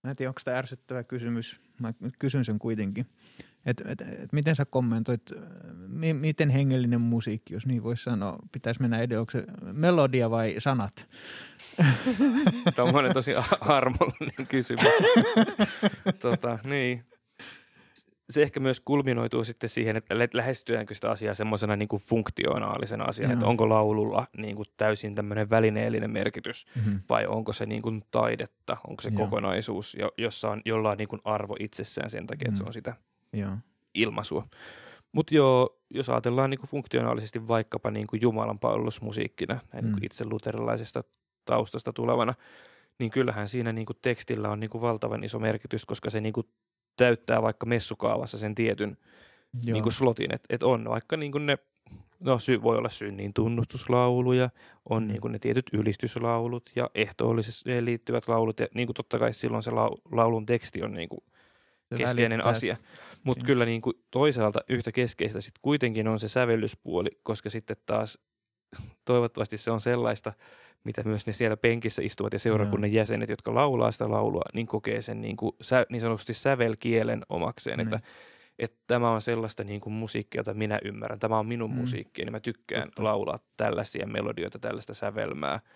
[0.05, 3.07] mä en tiedä, onko tämä ärsyttävä kysymys, mä kysyn sen kuitenkin.
[3.67, 5.23] Et, et, et miten sä kommentoit,
[5.89, 10.55] mi, miten hengellinen musiikki, jos niin voisi sanoa, pitäisi mennä edellä, onko se melodia vai
[10.59, 11.09] sanat?
[12.77, 14.85] Tuommoinen tosi harmollinen kysymys.
[16.23, 17.05] tota, niin.
[18.31, 23.33] Se ehkä myös kulminoituu sitten siihen, että lähestyäänkö sitä asiaa semmoisena niin kuin funktionaalisena asiana,
[23.33, 27.01] että onko laululla niin kuin täysin tämmöinen välineellinen merkitys mm-hmm.
[27.09, 29.25] vai onko se niin kuin taidetta, onko se Joo.
[29.25, 32.65] kokonaisuus, jossa on jollain niin kuin arvo itsessään sen takia, että mm-hmm.
[32.65, 32.95] se on sitä–
[33.33, 33.53] Joo.
[33.95, 34.47] ilmaisua.
[35.13, 39.91] Mutta joo, jos ajatellaan niinku funktionaalisesti vaikkapa niinku Jumalan palvelusmusiikkina, näin mm.
[39.91, 41.05] niinku itse luterilaisesta
[41.45, 42.35] taustasta tulevana,
[42.99, 46.45] niin kyllähän siinä niinku tekstillä on niinku valtavan iso merkitys, koska se niinku
[46.97, 48.97] täyttää vaikka messukaavassa sen tietyn
[49.65, 51.59] niinku slotin, että et on vaikka niinku ne,
[52.21, 54.51] no sy, voi olla synnin tunnustuslauluja,
[54.89, 55.09] on mm.
[55.09, 59.71] niinku ne tietyt ylistyslaulut ja ehtoolliseen liittyvät laulut, ja niinku totta kai silloin se
[60.13, 61.25] laulun teksti on niinku
[61.97, 62.51] keskeinen välittää.
[62.51, 62.77] asia.
[63.25, 68.19] Mutta kyllä niin kuin toisaalta yhtä keskeistä sitten kuitenkin on se sävellyspuoli, koska sitten taas
[69.05, 70.33] toivottavasti se on sellaista,
[70.85, 72.97] mitä myös ne siellä penkissä istuvat ja seurakunnan no.
[72.97, 75.57] jäsenet, jotka laulaa sitä laulua, niin kokee sen niin, kuin,
[75.89, 77.83] niin sanotusti sävelkielen omakseen, mm.
[77.83, 78.01] että,
[78.59, 81.19] että tämä on sellaista niin kuin musiikkia, jota minä ymmärrän.
[81.19, 81.77] Tämä on minun mm.
[81.77, 83.05] musiikkia, niin mä tykkään Totta.
[83.05, 85.61] laulaa tällaisia melodioita, tällaista sävelmää–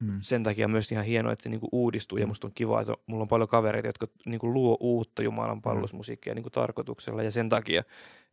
[0.00, 0.18] Mm.
[0.20, 2.28] Sen takia on myös ihan hienoa, että se niinku uudistuu ja mm.
[2.28, 6.34] musta on kiva, että mulla on paljon kavereita, jotka niinku luo uutta Jumalan palvelusmusiikkia mm.
[6.34, 7.82] niinku tarkoituksella ja sen takia,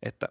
[0.04, 0.28] että,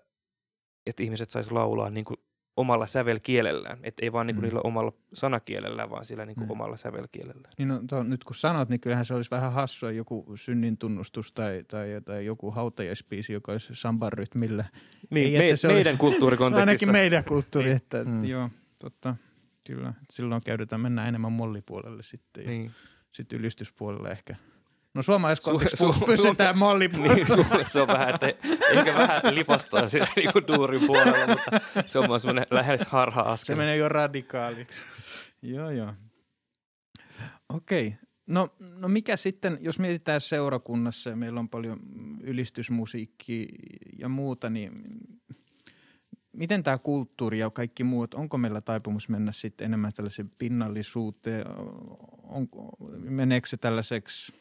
[0.86, 2.14] että ihmiset sais laulaa niinku
[2.56, 4.44] omalla sävelkielellään, että ei vaan niinku mm.
[4.44, 6.50] niillä omalla sanakielellään, vaan sillä niinku mm.
[6.50, 7.52] omalla sävelkielellään.
[7.58, 11.32] Niin no, to, nyt kun sanot, niin kyllähän se olisi vähän hassua joku synnin tunnustus
[11.32, 14.64] tai, tai, tai joku hautajaispiisi, joka olisi samban rytmillä.
[15.10, 16.70] Niin, ei, me, se meidän olisi, kulttuurikontekstissa.
[16.70, 18.24] Ainakin meidän kulttuuri, että mm.
[18.24, 19.16] joo, totta.
[19.70, 22.64] Kyllä, silloin käydetään, mennään enemmän mollipuolelle sitten niin.
[22.64, 22.70] ja
[23.12, 24.36] sitten ylistyspuolelle ehkä.
[24.94, 27.14] No suomalaiskontekstissa su- su- pysytään mollipuolella.
[27.14, 28.26] Niin, su- se on vähän, että
[28.70, 33.54] ehkä vähän lipastaa siinä niin kuin duurin puolella, mutta se on semmoinen lähes harha-askel.
[33.54, 34.74] Se menee jo radikaaliksi.
[35.42, 35.94] joo, joo.
[37.48, 37.86] Okei.
[37.86, 37.98] Okay.
[38.26, 41.80] No, no mikä sitten, jos mietitään seurakunnassa ja meillä on paljon
[42.22, 43.46] ylistysmusiikkia
[43.98, 44.72] ja muuta, niin
[46.32, 51.46] miten tämä kulttuuri ja kaikki muut, onko meillä taipumus mennä sitten enemmän tällaiseen pinnallisuuteen?
[52.22, 52.48] On,
[52.98, 54.32] meneekö se tällaiseksi,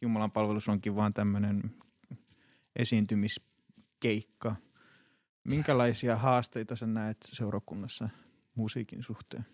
[0.00, 1.62] Jumalan palvelus onkin vaan tämmöinen
[2.76, 4.56] esiintymiskeikka?
[5.44, 8.08] Minkälaisia haasteita sä näet seurakunnassa
[8.54, 9.46] musiikin suhteen?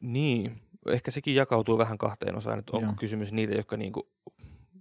[0.00, 0.56] Niin,
[0.88, 2.96] ehkä sekin jakautuu vähän kahteen osaan, että onko Joo.
[2.98, 4.08] kysymys niitä, jotka niinku,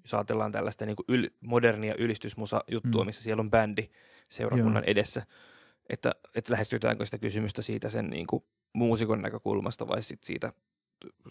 [0.03, 3.05] jos ajatellaan tällaista niinku yl, modernia ylistysmusa-juttua, mm.
[3.05, 3.89] missä siellä on bändi,
[4.29, 4.91] seurakunnan Joo.
[4.91, 5.25] edessä.
[5.89, 10.53] Että, että lähestytäänkö sitä kysymystä siitä sen niin kuin muusikon näkökulmasta vai sit siitä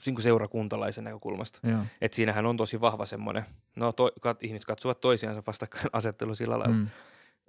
[0.07, 1.59] niin kuin seurakuntalaisen näkökulmasta.
[2.01, 3.45] Että siinähän on tosi vahva semmoinen,
[3.77, 6.77] no to, kat, ihmiset katsovat toisiansa vastakkain asettelu sillä lailla.
[6.77, 6.89] Mm.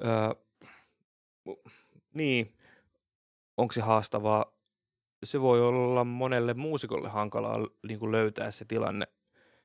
[0.04, 0.34] Öö,
[2.14, 2.56] niin,
[3.58, 4.46] onko se haastavaa?
[5.24, 9.08] Se voi olla monelle muusikolle hankalaa niin kuin löytää se tilanne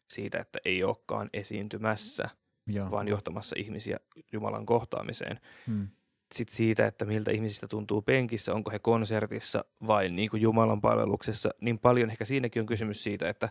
[0.08, 2.28] siitä, että ei olekaan esiintymässä–
[2.66, 2.90] Joo.
[2.90, 3.96] vaan johtamassa ihmisiä
[4.32, 5.40] Jumalan kohtaamiseen.
[5.66, 5.88] Hmm.
[6.34, 11.50] Sitten siitä, että miltä ihmisistä tuntuu penkissä, onko he konsertissa vai niin kuin Jumalan palveluksessa,
[11.60, 13.48] niin paljon ehkä siinäkin on kysymys siitä, että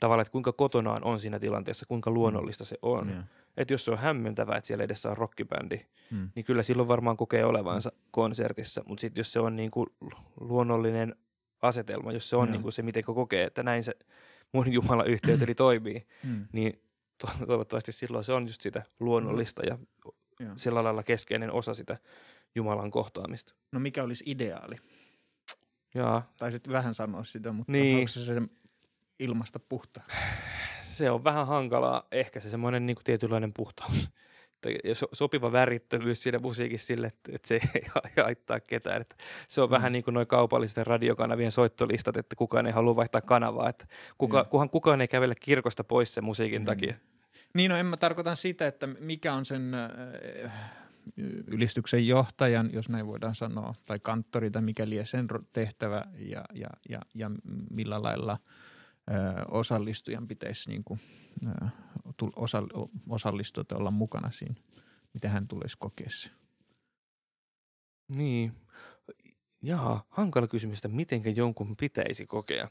[0.00, 2.14] tavallaan, että kuinka kotonaan on siinä tilanteessa, kuinka hmm.
[2.14, 3.10] luonnollista se on.
[3.10, 3.24] Yeah.
[3.56, 6.30] Että jos se on hämmentävää, että siellä edessä on rockibändi, hmm.
[6.34, 8.82] niin kyllä silloin varmaan kokee olevansa konsertissa.
[8.86, 9.86] Mutta sitten jos se on niin kuin
[10.40, 11.16] luonnollinen
[11.62, 13.94] asetelma, jos se on niin kuin se, miten kokee, että näin se
[14.54, 16.46] mun Jumalan yhteyteni toimii, hmm.
[16.52, 16.82] niin
[17.18, 19.78] to- toivottavasti silloin se on just sitä luonnollista ja,
[20.40, 21.98] ja sillä lailla keskeinen osa sitä
[22.54, 23.54] Jumalan kohtaamista.
[23.72, 24.76] No mikä olisi ideaali?
[25.94, 26.32] Jaa.
[26.38, 27.96] Taisit vähän sanoa sitä, mutta niin.
[27.96, 28.42] onko se se
[29.18, 30.04] ilmasta puhtaa?
[30.82, 32.06] Se on vähän hankalaa.
[32.12, 34.08] Ehkä se semmoinen niin kuin tietynlainen puhtaus.
[34.84, 39.00] Ja so, sopiva värittömyys siinä musiikissa sille, että, että se ei haittaa ketään.
[39.00, 39.16] Että
[39.48, 39.72] se on mm.
[39.72, 43.68] vähän niin kuin noin kaupallisten radiokanavien soittolistat, että kukaan ei halua vaihtaa kanavaa.
[43.68, 43.86] Että
[44.18, 44.48] kuka, mm.
[44.48, 46.66] kuhan kukaan ei kävele kirkosta pois sen musiikin mm.
[46.66, 46.94] takia.
[47.54, 50.52] Niin, no en mä tarkoitan sitä, että mikä on sen, äh,
[51.46, 57.00] ylistyksen johtajan, jos näin voidaan sanoa, tai kanttori tai mikäli sen tehtävä ja, ja, ja,
[57.14, 57.30] ja
[57.70, 58.38] millä lailla
[59.10, 59.14] ö,
[59.48, 61.00] osallistujan pitäisi niin kuin,
[61.46, 61.66] ö,
[63.08, 64.54] osallistua tai olla mukana siinä,
[65.14, 66.30] mitä hän tulisi kokea se.
[68.16, 68.52] Niin.
[69.62, 72.68] Jaa, hankala kysymys, että mitenkä jonkun pitäisi kokea.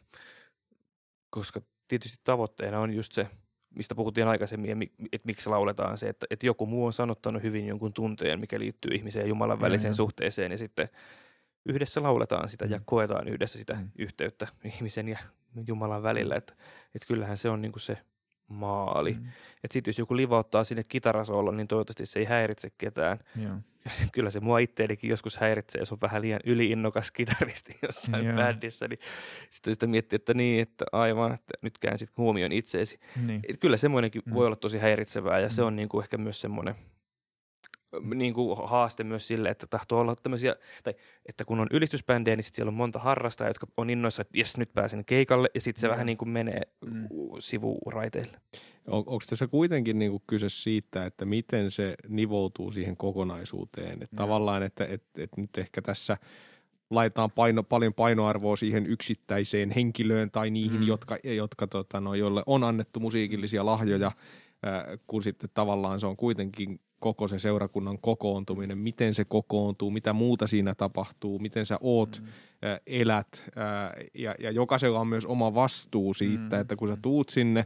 [1.30, 3.28] Koska tietysti tavoitteena on just se,
[3.76, 7.94] mistä puhuttiin aikaisemmin, että miksi lauletaan se, että, että joku muu on sanottanut hyvin jonkun
[7.94, 10.90] tunteen, mikä liittyy ihmisen ja Jumalan väliseen suhteeseen, ja sitten
[11.66, 12.84] yhdessä lauletaan sitä ja mm.
[12.86, 13.90] koetaan yhdessä sitä mm.
[13.98, 15.18] yhteyttä ihmisen ja
[15.68, 16.54] Jumalan välillä, että,
[16.96, 17.98] että kyllähän se on niin kuin se
[18.48, 19.14] maali.
[19.14, 19.28] Mm.
[19.64, 23.20] Että sitten jos joku livauttaa sinne kitarasolla, niin toivottavasti se ei häiritse ketään.
[23.36, 23.56] Joo.
[24.14, 28.36] Kyllä se mua itteenikin joskus häiritsee, jos on vähän liian yliinnokas kitaristi jossain Joo.
[28.36, 29.00] bändissä, niin
[29.50, 33.00] sitten sitä miettii, että niin, että aivan, että nyt käänsit huomioon itseesi.
[33.26, 33.42] Niin.
[33.50, 34.34] Et kyllä semmoinenkin mm.
[34.34, 35.52] voi olla tosi häiritsevää ja mm.
[35.52, 36.76] se on niin kuin ehkä myös semmoinen–
[38.14, 40.94] niin kuin haaste myös sille, että tahtoo olla tämmöisiä, tai
[41.26, 44.58] että kun on ylistysbändejä, niin sitten siellä on monta harrastajaa, jotka on innoissa, että jes,
[44.58, 45.92] nyt pääsen keikalle, ja sitten se mm.
[45.92, 47.08] vähän niin kuin menee mm.
[47.40, 48.38] sivuraiteille.
[48.88, 53.94] On, onko tässä kuitenkin niin kuin kyse siitä, että miten se nivoutuu siihen kokonaisuuteen?
[53.94, 54.18] Että mm.
[54.18, 56.18] Tavallaan, että, että, että nyt ehkä tässä
[56.90, 60.88] laitetaan paino, paljon painoarvoa siihen yksittäiseen henkilöön tai niihin, mm.
[60.88, 64.16] jotka, jotka tota, no, joille on annettu musiikillisia lahjoja, äh,
[65.08, 70.48] kun sitten tavallaan se on kuitenkin koko se seurakunnan kokoontuminen, miten se kokoontuu, mitä muuta
[70.48, 72.28] siinä tapahtuu, miten sä oot, mm.
[72.70, 76.62] ä, elät ä, ja, ja jokaisella on myös oma vastuu siitä, mm.
[76.62, 77.66] että kun sä tuut sinne,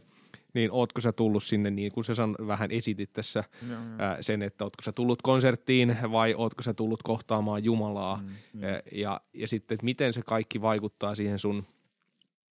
[0.53, 3.79] niin ootko sä tullut sinne niin kuin sä san, vähän esitit tässä joo.
[3.79, 8.21] Ä, sen, että ootko sä tullut konserttiin vai ootko sä tullut kohtaamaan Jumalaa
[8.53, 11.63] mm, ä, ja, ja sitten, että miten se kaikki vaikuttaa siihen sun,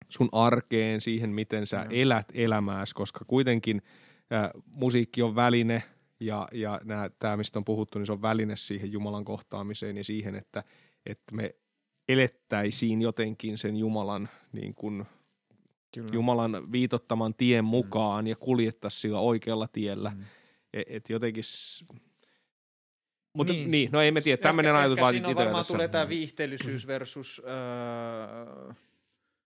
[0.09, 1.87] sun arkeen, siihen miten sä joo.
[1.91, 3.83] elät elämääsi, koska kuitenkin
[4.33, 5.83] ä, musiikki on väline–
[6.21, 6.81] ja, ja
[7.19, 10.65] tämä, mistä on puhuttu, niin se on väline siihen Jumalan kohtaamiseen ja siihen, että,
[11.07, 11.55] että me
[12.09, 15.05] elettäisiin jotenkin sen Jumalan, niin kuin,
[15.95, 16.09] Kyllä.
[16.13, 17.69] Jumalan viitottaman tien mm.
[17.69, 18.29] mukaan mm.
[18.29, 20.11] ja kuljettaisiin sillä oikealla tiellä.
[20.11, 20.25] Mm.
[20.73, 21.45] Et, et jotenkin...
[23.33, 23.71] Mutta niin.
[23.71, 25.75] niin, no emme tiedä, tämmöinen ajatus vaan siinä varmaan tässä.
[25.75, 27.43] tulee tämä viihteellisyys versus...
[27.45, 28.75] Öö,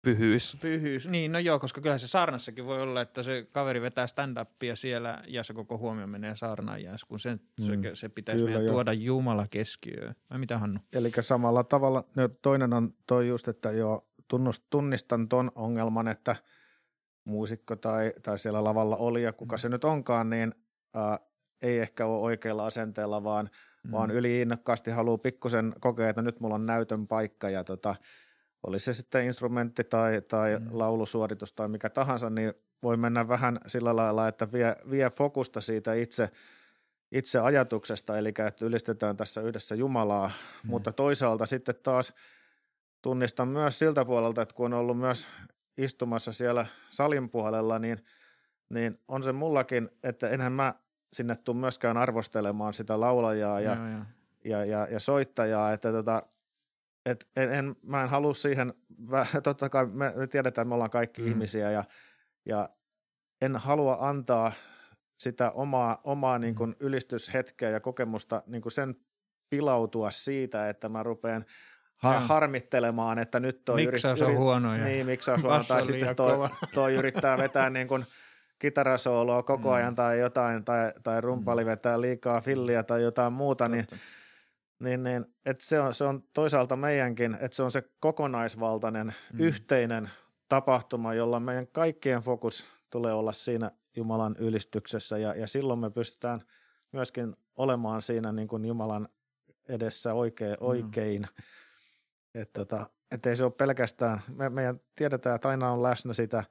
[0.02, 0.56] Pyhyys.
[0.60, 4.76] Pyhyys, niin no joo, koska kyllä se saarnassakin voi olla, että se kaveri vetää stand-upia
[4.76, 7.66] siellä ja se koko huomio menee saarnaajaan, kun sen, mm.
[7.66, 10.14] se, se pitäisi kyllä, meidän tuoda Jumala keskiöön.
[10.30, 10.80] Vai mitä Hannu?
[10.92, 16.36] Eli samalla tavalla, no toinen on toi just, että joo, tunnust, tunnistan ton ongelman, että
[17.24, 19.58] muusikko tai, tai siellä lavalla oli ja kuka mm.
[19.58, 20.54] se nyt onkaan, niin
[20.96, 21.18] äh,
[21.62, 23.50] ei ehkä ole oikealla asenteella, vaan,
[23.84, 23.92] mm.
[23.92, 27.94] vaan yli innokkaasti haluaa pikkusen kokea, että nyt mulla on näytön paikka ja tota,
[28.66, 30.66] oli se sitten instrumentti tai, tai mm.
[30.70, 35.94] laulusuoritus tai mikä tahansa, niin voi mennä vähän sillä lailla, että vie, vie fokusta siitä
[35.94, 36.30] itse,
[37.12, 40.70] itse ajatuksesta, eli että ylistetään tässä yhdessä Jumalaa, mm.
[40.70, 42.12] mutta toisaalta sitten taas
[43.02, 45.28] tunnistan myös siltä puolelta, että kun on ollut myös
[45.78, 48.04] istumassa siellä salin puolella, niin,
[48.68, 50.74] niin on se mullakin, että enhän mä
[51.12, 54.04] sinne tule myöskään arvostelemaan sitä laulajaa ja, ja,
[54.44, 56.22] ja, ja, ja soittajaa, että tota,
[57.10, 58.74] et en, en, mä en halua siihen,
[59.42, 61.28] totta kai me, me tiedetään, että me ollaan kaikki mm.
[61.28, 61.84] ihmisiä ja,
[62.46, 62.68] ja
[63.42, 64.52] en halua antaa
[65.18, 68.94] sitä omaa, omaa niin kuin ylistyshetkeä ja kokemusta niin kuin sen
[69.50, 71.44] pilautua siitä, että mä rupean
[71.96, 76.16] ha- harmittelemaan, että nyt toi miksi yrit, on huono ja niin, miksi on tai sitten
[76.16, 78.04] toi, toi yrittää vetää niin kuin
[78.58, 79.74] kitarasooloa koko mm.
[79.74, 83.96] ajan tai jotain, tai, tai rumpali vetää liikaa filliä tai jotain muuta, niin Totta.
[83.96, 84.19] niin
[84.80, 89.40] niin, niin että se, on, se on toisaalta meidänkin, että se on se kokonaisvaltainen mm.
[89.40, 90.10] yhteinen
[90.48, 96.40] tapahtuma, jolla meidän kaikkien fokus tulee olla siinä Jumalan ylistyksessä ja, ja silloin me pystytään
[96.92, 99.08] myöskin olemaan siinä niin kuin Jumalan
[99.68, 100.56] edessä oikein.
[100.60, 100.66] Mm.
[100.66, 101.26] oikein.
[102.34, 102.86] Että tota,
[103.26, 106.44] ei se ole pelkästään, me, meidän tiedetään, että aina on läsnä sitä,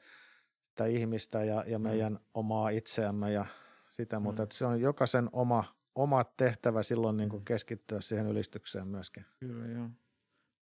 [0.70, 1.84] sitä ihmistä ja, ja mm.
[1.84, 2.20] meidän mm.
[2.34, 3.46] omaa itseämme ja
[3.92, 4.50] sitä, mutta mm.
[4.52, 9.26] se on jokaisen oma oma tehtävä silloin niin kuin keskittyä siihen ylistykseen myöskin.
[9.40, 9.90] Kyllä, joo.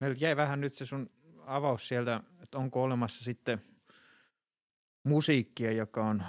[0.00, 1.10] Meillä jäi vähän nyt se sun
[1.46, 3.62] avaus sieltä, että onko olemassa sitten
[5.04, 6.22] musiikkia, joka on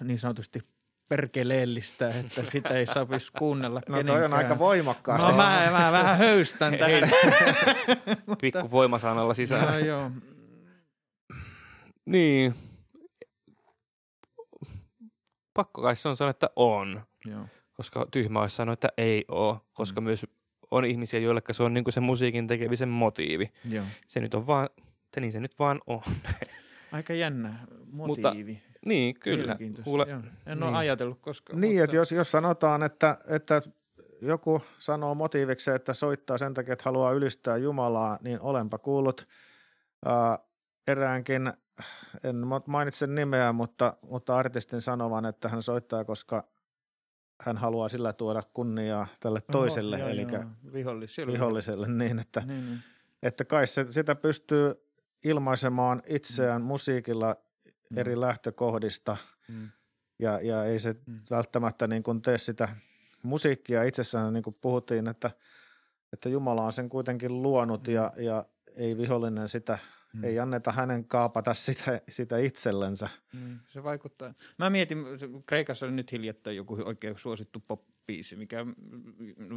[0.00, 0.60] niin sanotusti
[1.08, 4.18] perkeleellistä, että sitä ei saisi kuunnella No kenenkään.
[4.18, 5.30] toi on aika voimakkaasti.
[5.30, 7.10] No mä, mä vähän höystän tähän.
[8.40, 9.80] Pikku voimasanalla sisään.
[9.80, 10.10] No, joo.
[12.06, 12.54] Niin.
[15.54, 17.02] Pakko kai se on sanoa, että on.
[17.26, 20.04] Joo koska tyhmä olisi sanoa, että ei ole, koska mm.
[20.04, 20.26] myös
[20.70, 23.52] on ihmisiä, joille se on niin kuin se musiikin tekemisen motiivi.
[23.70, 23.84] Joo.
[24.06, 24.68] Se nyt on vaan,
[25.04, 26.02] että niin se nyt vaan on.
[26.92, 28.52] Aika jännä motiivi.
[28.52, 29.56] Mutta, niin, kyllä.
[29.84, 30.06] Kuule,
[30.46, 30.74] en ole niin.
[30.74, 31.60] ajatellut koskaan.
[31.60, 31.84] Niin, mutta...
[31.84, 33.62] että jos, jos sanotaan, että, että
[34.20, 39.26] joku sanoo motiiviksi, että soittaa sen takia, että haluaa ylistää Jumalaa, niin olenpa kuullut
[40.06, 40.46] uh,
[40.88, 41.52] eräänkin,
[42.24, 46.48] en mainitse nimeä, mutta, mutta artistin sanovan, että hän soittaa, koska
[47.40, 50.44] hän haluaa sillä tuoda kunniaa tälle toiselle, Oho, joo, eli joo.
[50.72, 51.32] Viholliselle.
[51.32, 52.78] viholliselle, niin että, niin, niin.
[53.22, 54.74] että kai se, sitä pystyy
[55.24, 56.66] ilmaisemaan itseään mm.
[56.66, 57.36] musiikilla
[57.90, 57.98] mm.
[57.98, 59.16] eri lähtökohdista,
[59.48, 59.68] mm.
[60.18, 61.20] ja, ja ei se mm.
[61.30, 62.68] välttämättä niin kuin tee sitä
[63.22, 65.30] musiikkia itsessään, niin kuin puhuttiin, että,
[66.12, 67.94] että Jumala on sen kuitenkin luonut, mm.
[67.94, 68.44] ja, ja
[68.76, 69.78] ei vihollinen sitä
[70.14, 70.24] Mm.
[70.24, 73.08] Ei anneta hänen kaapata sitä, sitä itsellensä.
[73.32, 74.34] Mm, se vaikuttaa.
[74.58, 75.04] Mä mietin,
[75.46, 77.80] Kreikassa oli nyt hiljattain joku oikein suosittu pop
[78.36, 78.66] mikä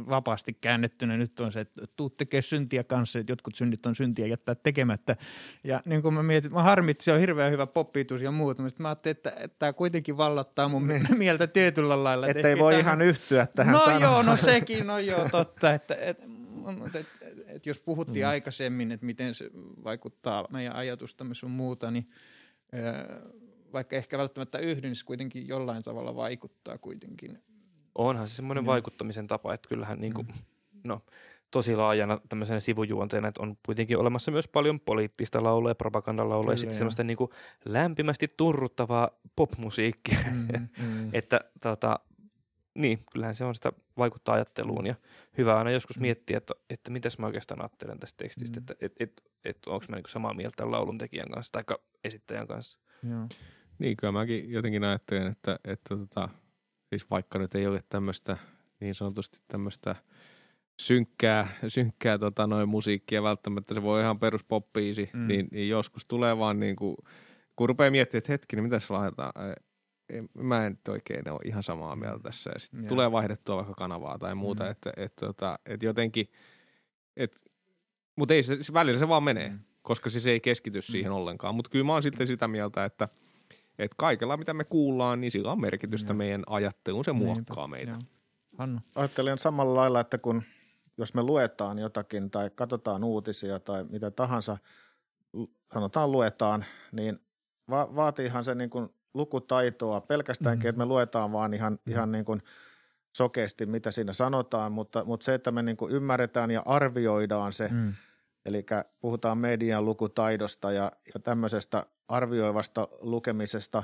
[0.08, 4.26] vapaasti käännettynä nyt on se, että tuu tekee syntiä kanssa, että jotkut synnit on syntiä
[4.26, 5.16] jättää tekemättä.
[5.64, 8.82] Ja niin kuin mä mietin, mä harmitti, se on hirveän hyvä poppiitus ja muuta, mutta
[8.82, 11.06] mä ajattelin, että, että tämä kuitenkin vallattaa mun niin.
[11.18, 12.26] mieltä tietyllä lailla.
[12.26, 12.84] Että ei voi tämän...
[12.84, 14.02] ihan yhtyä tähän No sanomaan.
[14.02, 15.74] joo, no sekin, no joo, totta.
[15.74, 16.24] Että, että,
[16.90, 17.17] että, että
[17.64, 18.30] jos puhuttiin mm.
[18.30, 19.50] aikaisemmin, että miten se
[19.84, 22.08] vaikuttaa meidän ajatustamme sun muuta, niin
[23.72, 27.42] vaikka ehkä välttämättä yhdyn, niin se kuitenkin jollain tavalla vaikuttaa kuitenkin.
[27.94, 28.66] Onhan se semmoinen mm.
[28.66, 30.80] vaikuttamisen tapa, että kyllähän niin kuin, mm.
[30.84, 31.02] no,
[31.50, 36.56] tosi laajana tämmöisenä sivujuonteena, että on kuitenkin olemassa myös paljon poliittista laulua ja propagandalaulua ja
[36.56, 37.30] sitten semmoista niin kuin
[37.64, 40.18] lämpimästi turruttavaa popmusiikkia.
[40.30, 41.10] Mm, mm.
[41.18, 42.00] että tota,
[42.78, 44.94] niin, kyllähän se on sitä vaikuttaa ajatteluun ja
[45.38, 46.02] hyvä aina joskus mm.
[46.02, 48.62] miettiä, että, että mitäs mä oikeastaan ajattelen tästä tekstistä, mm.
[48.62, 52.78] että et, et, et, onko mä niinku samaa mieltä laulun tekijän kanssa tai esittäjän kanssa.
[53.10, 53.28] Joo.
[53.78, 56.28] Niin, kyllä mäkin jotenkin ajattelen, että, että tota,
[56.88, 58.36] siis vaikka nyt ei ole tämmöistä
[58.80, 59.96] niin sanotusti tämmöistä
[60.80, 65.26] synkkää, synkkää tota, noin musiikkia välttämättä, se voi ihan peruspoppiisi, mm.
[65.26, 66.96] niin, niin, joskus tulee vaan niin kuin,
[67.56, 68.94] kun rupeaa miettimään, että hetkinen, mitä se
[70.34, 72.50] mä en nyt oikein ole ihan samaa mieltä tässä.
[72.54, 74.70] Ja sitten tulee vaihdettua vaikka kanavaa tai muuta, mm.
[74.70, 76.30] että et, tota, et jotenkin,
[77.16, 77.36] et,
[78.16, 79.58] mutta ei se, se, välillä se vaan menee, mm.
[79.82, 80.82] koska siis ei keskity mm.
[80.82, 81.54] siihen ollenkaan.
[81.54, 83.08] Mutta kyllä mä oon silti sitä mieltä, että
[83.78, 86.16] et kaikella mitä me kuullaan, niin sillä on merkitystä mm.
[86.16, 87.76] meidän ajatteluun, se muokkaa Niinpä.
[87.76, 87.98] meitä.
[88.58, 88.80] Hannu.
[88.94, 90.42] Ajattelen samalla lailla, että kun
[90.98, 94.58] jos me luetaan jotakin tai katsotaan uutisia tai mitä tahansa,
[95.72, 97.18] sanotaan luetaan, niin
[97.70, 98.88] va- vaatiihan se niin kuin
[99.18, 100.68] lukutaitoa pelkästäänkin, mm.
[100.68, 101.92] että me luetaan vaan ihan, mm.
[101.92, 102.42] ihan niin kuin
[103.12, 107.68] sokeasti, mitä siinä sanotaan, mutta, mutta se, että me niin kuin ymmärretään ja arvioidaan se,
[107.68, 107.94] mm.
[108.44, 108.66] eli
[109.00, 113.82] puhutaan median lukutaidosta ja, ja tämmöisestä arvioivasta lukemisesta,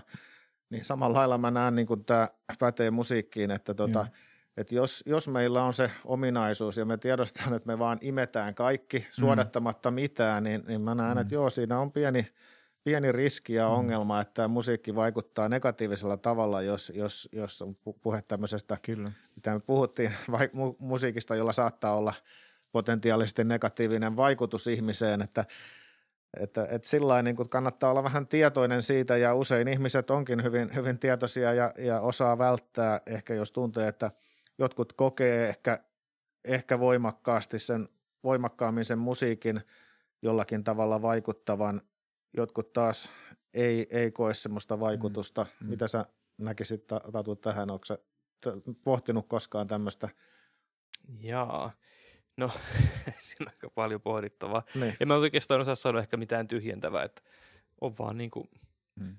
[0.71, 4.11] niin samalla lailla mä näen, niin kuin tämä pätee musiikkiin, että tota, mm.
[4.57, 9.07] että jos, jos meillä on se ominaisuus ja me tiedostetaan, että me vaan imetään kaikki
[9.11, 11.21] suodattamatta mitään, niin, niin mä näen, mm.
[11.21, 12.27] että joo, siinä on pieni–
[12.85, 13.75] pieni riski ja mm.
[13.75, 19.13] ongelma, että musiikki vaikuttaa negatiivisella tavalla, jos, jos, jos on puhe tämmöisestä, Kyllä.
[19.37, 22.15] mitä me puhuttiin, vai, mu, musiikista, jolla saattaa olla
[22.73, 25.45] potentiaalisesti negatiivinen vaikutus ihmiseen, että
[26.41, 30.99] että, että sillä niin kannattaa olla vähän tietoinen siitä ja usein ihmiset onkin hyvin, hyvin
[30.99, 34.11] tietoisia ja, ja osaa välttää ehkä jos tuntee, että
[34.59, 35.79] jotkut kokee ehkä,
[36.45, 37.89] ehkä voimakkaasti sen,
[38.25, 39.61] voimakkaammin sen musiikin
[40.23, 41.81] jollakin tavalla vaikuttavan
[42.37, 43.09] jotkut taas
[43.55, 45.47] ei, ei koe semmoista vaikutusta.
[45.61, 45.69] Mm.
[45.69, 46.05] Mitä sä
[46.41, 47.71] näkisit Tatu tähän?
[47.71, 47.99] Onko sä
[48.85, 50.09] pohtinut koskaan tämmöistä?
[51.21, 51.73] Jaa,
[52.37, 52.51] no
[53.19, 54.63] siinä on aika paljon pohdittavaa.
[54.75, 54.97] Niin.
[55.01, 57.23] En mä oikeastaan osaa sanoa ehkä mitään tyhjentävää, että
[57.81, 58.49] on vaan niin kuin,
[59.01, 59.17] mm.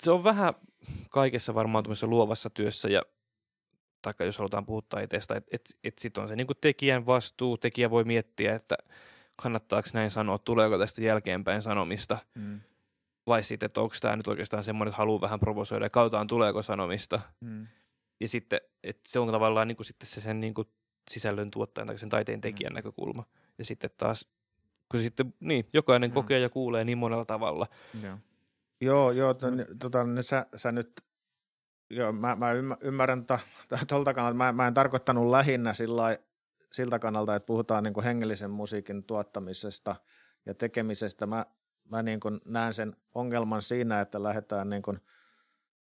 [0.00, 0.54] se on vähän
[1.10, 3.02] kaikessa varmaan luovassa työssä ja
[4.02, 7.58] taikka jos halutaan puhua taiteesta, että et, et sitten on se niin kuin tekijän vastuu,
[7.58, 8.76] tekijä voi miettiä, että–
[9.42, 12.60] kannattaako näin sanoa, tuleeko tästä jälkeenpäin sanomista, mm.
[13.26, 16.62] vai sitten, että onko tämä nyt oikeastaan semmoinen, että haluaa vähän provosoida ja kautaan tuleeko
[16.62, 17.20] sanomista.
[17.40, 17.66] Mm.
[18.20, 20.68] Ja sitten, että se on tavallaan niin kuin sitten se sen niin kuin
[21.10, 22.74] sisällön tuottajan tai sen taiteen tekijän mm.
[22.74, 23.24] näkökulma.
[23.58, 24.28] Ja sitten taas,
[24.90, 26.14] kun sitten, niin, jokainen mm.
[26.14, 27.66] kokee ja kuulee niin monella tavalla.
[28.02, 28.18] Yeah.
[28.80, 29.34] Joo, joo,
[29.78, 31.04] tota, niin sä, sä nyt
[31.90, 33.26] Joo, mä, mä ymmärrän
[33.88, 34.36] tuolta kannalta.
[34.36, 36.18] Mä, mä en tarkoittanut lähinnä sillä
[36.74, 39.96] siltä kannalta, että puhutaan niin kuin hengellisen musiikin tuottamisesta
[40.46, 41.26] ja tekemisestä.
[41.26, 41.46] Mä,
[41.90, 45.00] mä niin kuin näen sen ongelman siinä, että lähdetään niin kuin,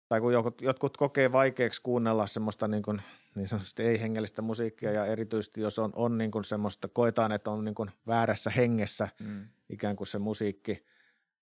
[0.08, 3.02] tai kun jotkut, jotkut kokee vaikeaksi kuunnella semmoista niin, kuin,
[3.34, 7.64] niin sanotusti ei-hengellistä musiikkia ja erityisesti jos on, on niin kuin semmoista, koetaan, että on
[7.64, 9.48] niin kuin väärässä hengessä mm.
[9.68, 10.86] ikään kuin se musiikki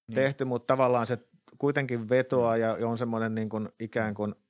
[0.08, 0.14] mm.
[0.14, 1.18] tehty, mutta tavallaan se
[1.58, 4.34] kuitenkin vetoaa ja on semmoinen niin kuin ikään kuin–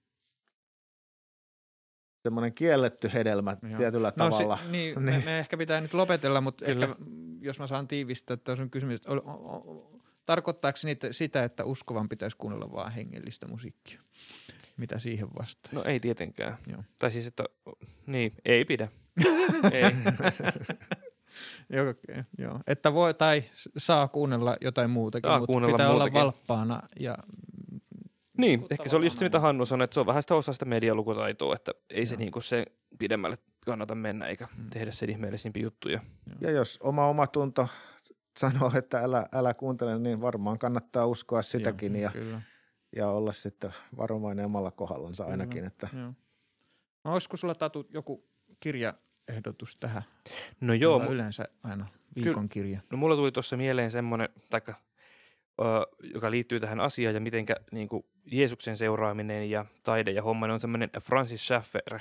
[2.27, 3.77] semmoinen kielletty hedelmä Joo.
[3.77, 4.57] tietyllä no, tavalla.
[4.57, 5.05] Si- niin, niin.
[5.05, 6.87] Me, me ehkä pitää nyt lopetella, mutta Kyllä.
[6.87, 6.97] ehkä,
[7.41, 12.73] jos mä saan tiivistää, että on kysymys, o, tarkoittaako niitä sitä, että uskovan pitäisi kuunnella
[12.73, 14.01] vaan hengellistä musiikkia?
[14.77, 15.73] mitä siihen vastaa?
[15.73, 16.59] No ei tietenkään.
[16.67, 16.83] Joo.
[16.99, 17.45] Tai siis, että
[18.07, 18.89] niin, ei pidä.
[19.73, 19.83] ei.
[21.71, 22.61] Joo, okay, joo.
[22.67, 23.45] Että voi tai
[23.77, 26.17] saa kuunnella jotain muutakin, saa mutta pitää muutakin.
[26.17, 26.83] olla valppaana.
[27.01, 27.19] Ja,
[28.37, 30.53] niin, ehkä se oli just se, mitä Hannu sanoi, että se on vähän sitä osa
[30.53, 32.07] sitä medialukutaitoa, että ei joo.
[32.07, 32.67] se niin kuin se
[32.99, 34.71] pidemmälle kannata mennä eikä hmm.
[34.71, 36.01] tehdä sen ihmeellisimpiä juttuja.
[36.41, 37.69] Ja jos oma omatunto
[38.39, 42.43] sanoo, että älä, älä kuuntele, niin varmaan kannattaa uskoa sitäkin joo, ja, kyllä.
[42.97, 45.59] ja olla sitten varovainen omalla kohdallansa ainakin.
[45.59, 45.89] Joo, että.
[45.93, 46.13] Joo.
[47.05, 48.25] No, olisiko sulla Tatu joku
[48.61, 48.95] kirja
[49.29, 50.03] ehdotus tähän?
[50.61, 50.99] No joo.
[50.99, 52.81] Mulla yleensä aina viikon kirja.
[52.91, 54.75] No mulla tuli tuossa mieleen semmoinen, taikka,
[56.15, 57.89] joka liittyy tähän asiaan ja miten niin
[58.27, 62.01] Jeesuksen seuraaminen ja taide ja homma, on semmoinen Francis Schaffer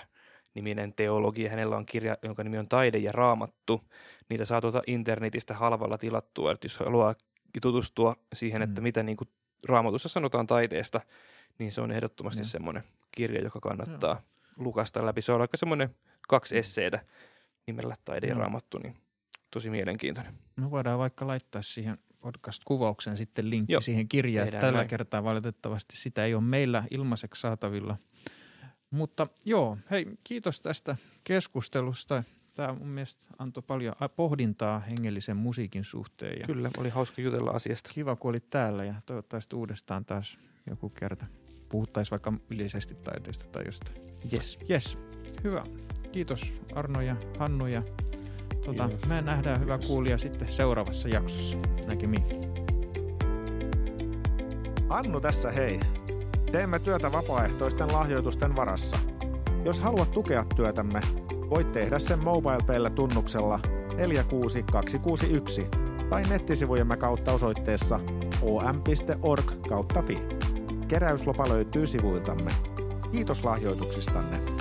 [0.56, 1.48] niminen teologi.
[1.48, 3.82] Hänellä on kirja, jonka nimi on Taide ja Raamattu.
[4.30, 7.16] Niitä saa tuota internetistä halvalla tilattua, että jos haluaa
[7.62, 8.84] tutustua siihen, että mm.
[8.84, 9.30] mitä niin kuin
[9.68, 11.02] raamatussa sanotaan taiteesta,
[11.60, 12.46] niin se on ehdottomasti mm.
[12.46, 14.64] semmoinen kirja, joka kannattaa mm.
[14.64, 15.22] lukasta läpi.
[15.22, 15.96] Se on aika semmoinen
[16.28, 17.00] kaksi esseitä
[17.68, 18.96] nimellä Taide ja Raamattu, niin
[19.52, 20.34] tosi mielenkiintoinen.
[20.56, 24.50] Me voidaan vaikka laittaa siihen podcast-kuvaukseen sitten linkki Joo, siihen kirjaan.
[24.50, 24.88] Tällä näin.
[24.88, 27.98] kertaa valitettavasti sitä ei ole meillä ilmaiseksi saatavilla.
[28.92, 32.24] Mutta joo, hei, kiitos tästä keskustelusta.
[32.54, 36.40] Tämä mun mielestä antoi paljon pohdintaa hengellisen musiikin suhteen.
[36.40, 37.90] Ja Kyllä, oli hauska jutella asiasta.
[37.94, 41.26] Kiva, kun olit täällä ja toivottavasti uudestaan taas joku kerta
[41.70, 43.98] puhuttaisiin vaikka yleisesti taiteesta tai jostain.
[44.34, 44.58] Yes.
[44.70, 44.98] Yes,
[45.44, 45.64] hyvä.
[46.12, 47.84] Kiitos Arno ja Hannu ja
[48.66, 51.58] tuota, me nähdään hyvä kuulija sitten seuraavassa jaksossa.
[51.90, 52.24] Näkemiin.
[54.90, 55.80] Annu tässä hei.
[56.52, 58.98] Teemme työtä vapaaehtoisten lahjoitusten varassa.
[59.66, 61.00] Jos haluat tukea työtämme,
[61.50, 63.60] voit tehdä sen MobilePayllä tunnuksella
[63.98, 65.68] 46261
[66.10, 68.00] tai nettisivujemme kautta osoitteessa
[68.42, 70.18] om.org kautta fi.
[70.88, 72.52] Keräyslopa löytyy sivuiltamme.
[73.12, 74.55] Kiitos lahjoituksistanne.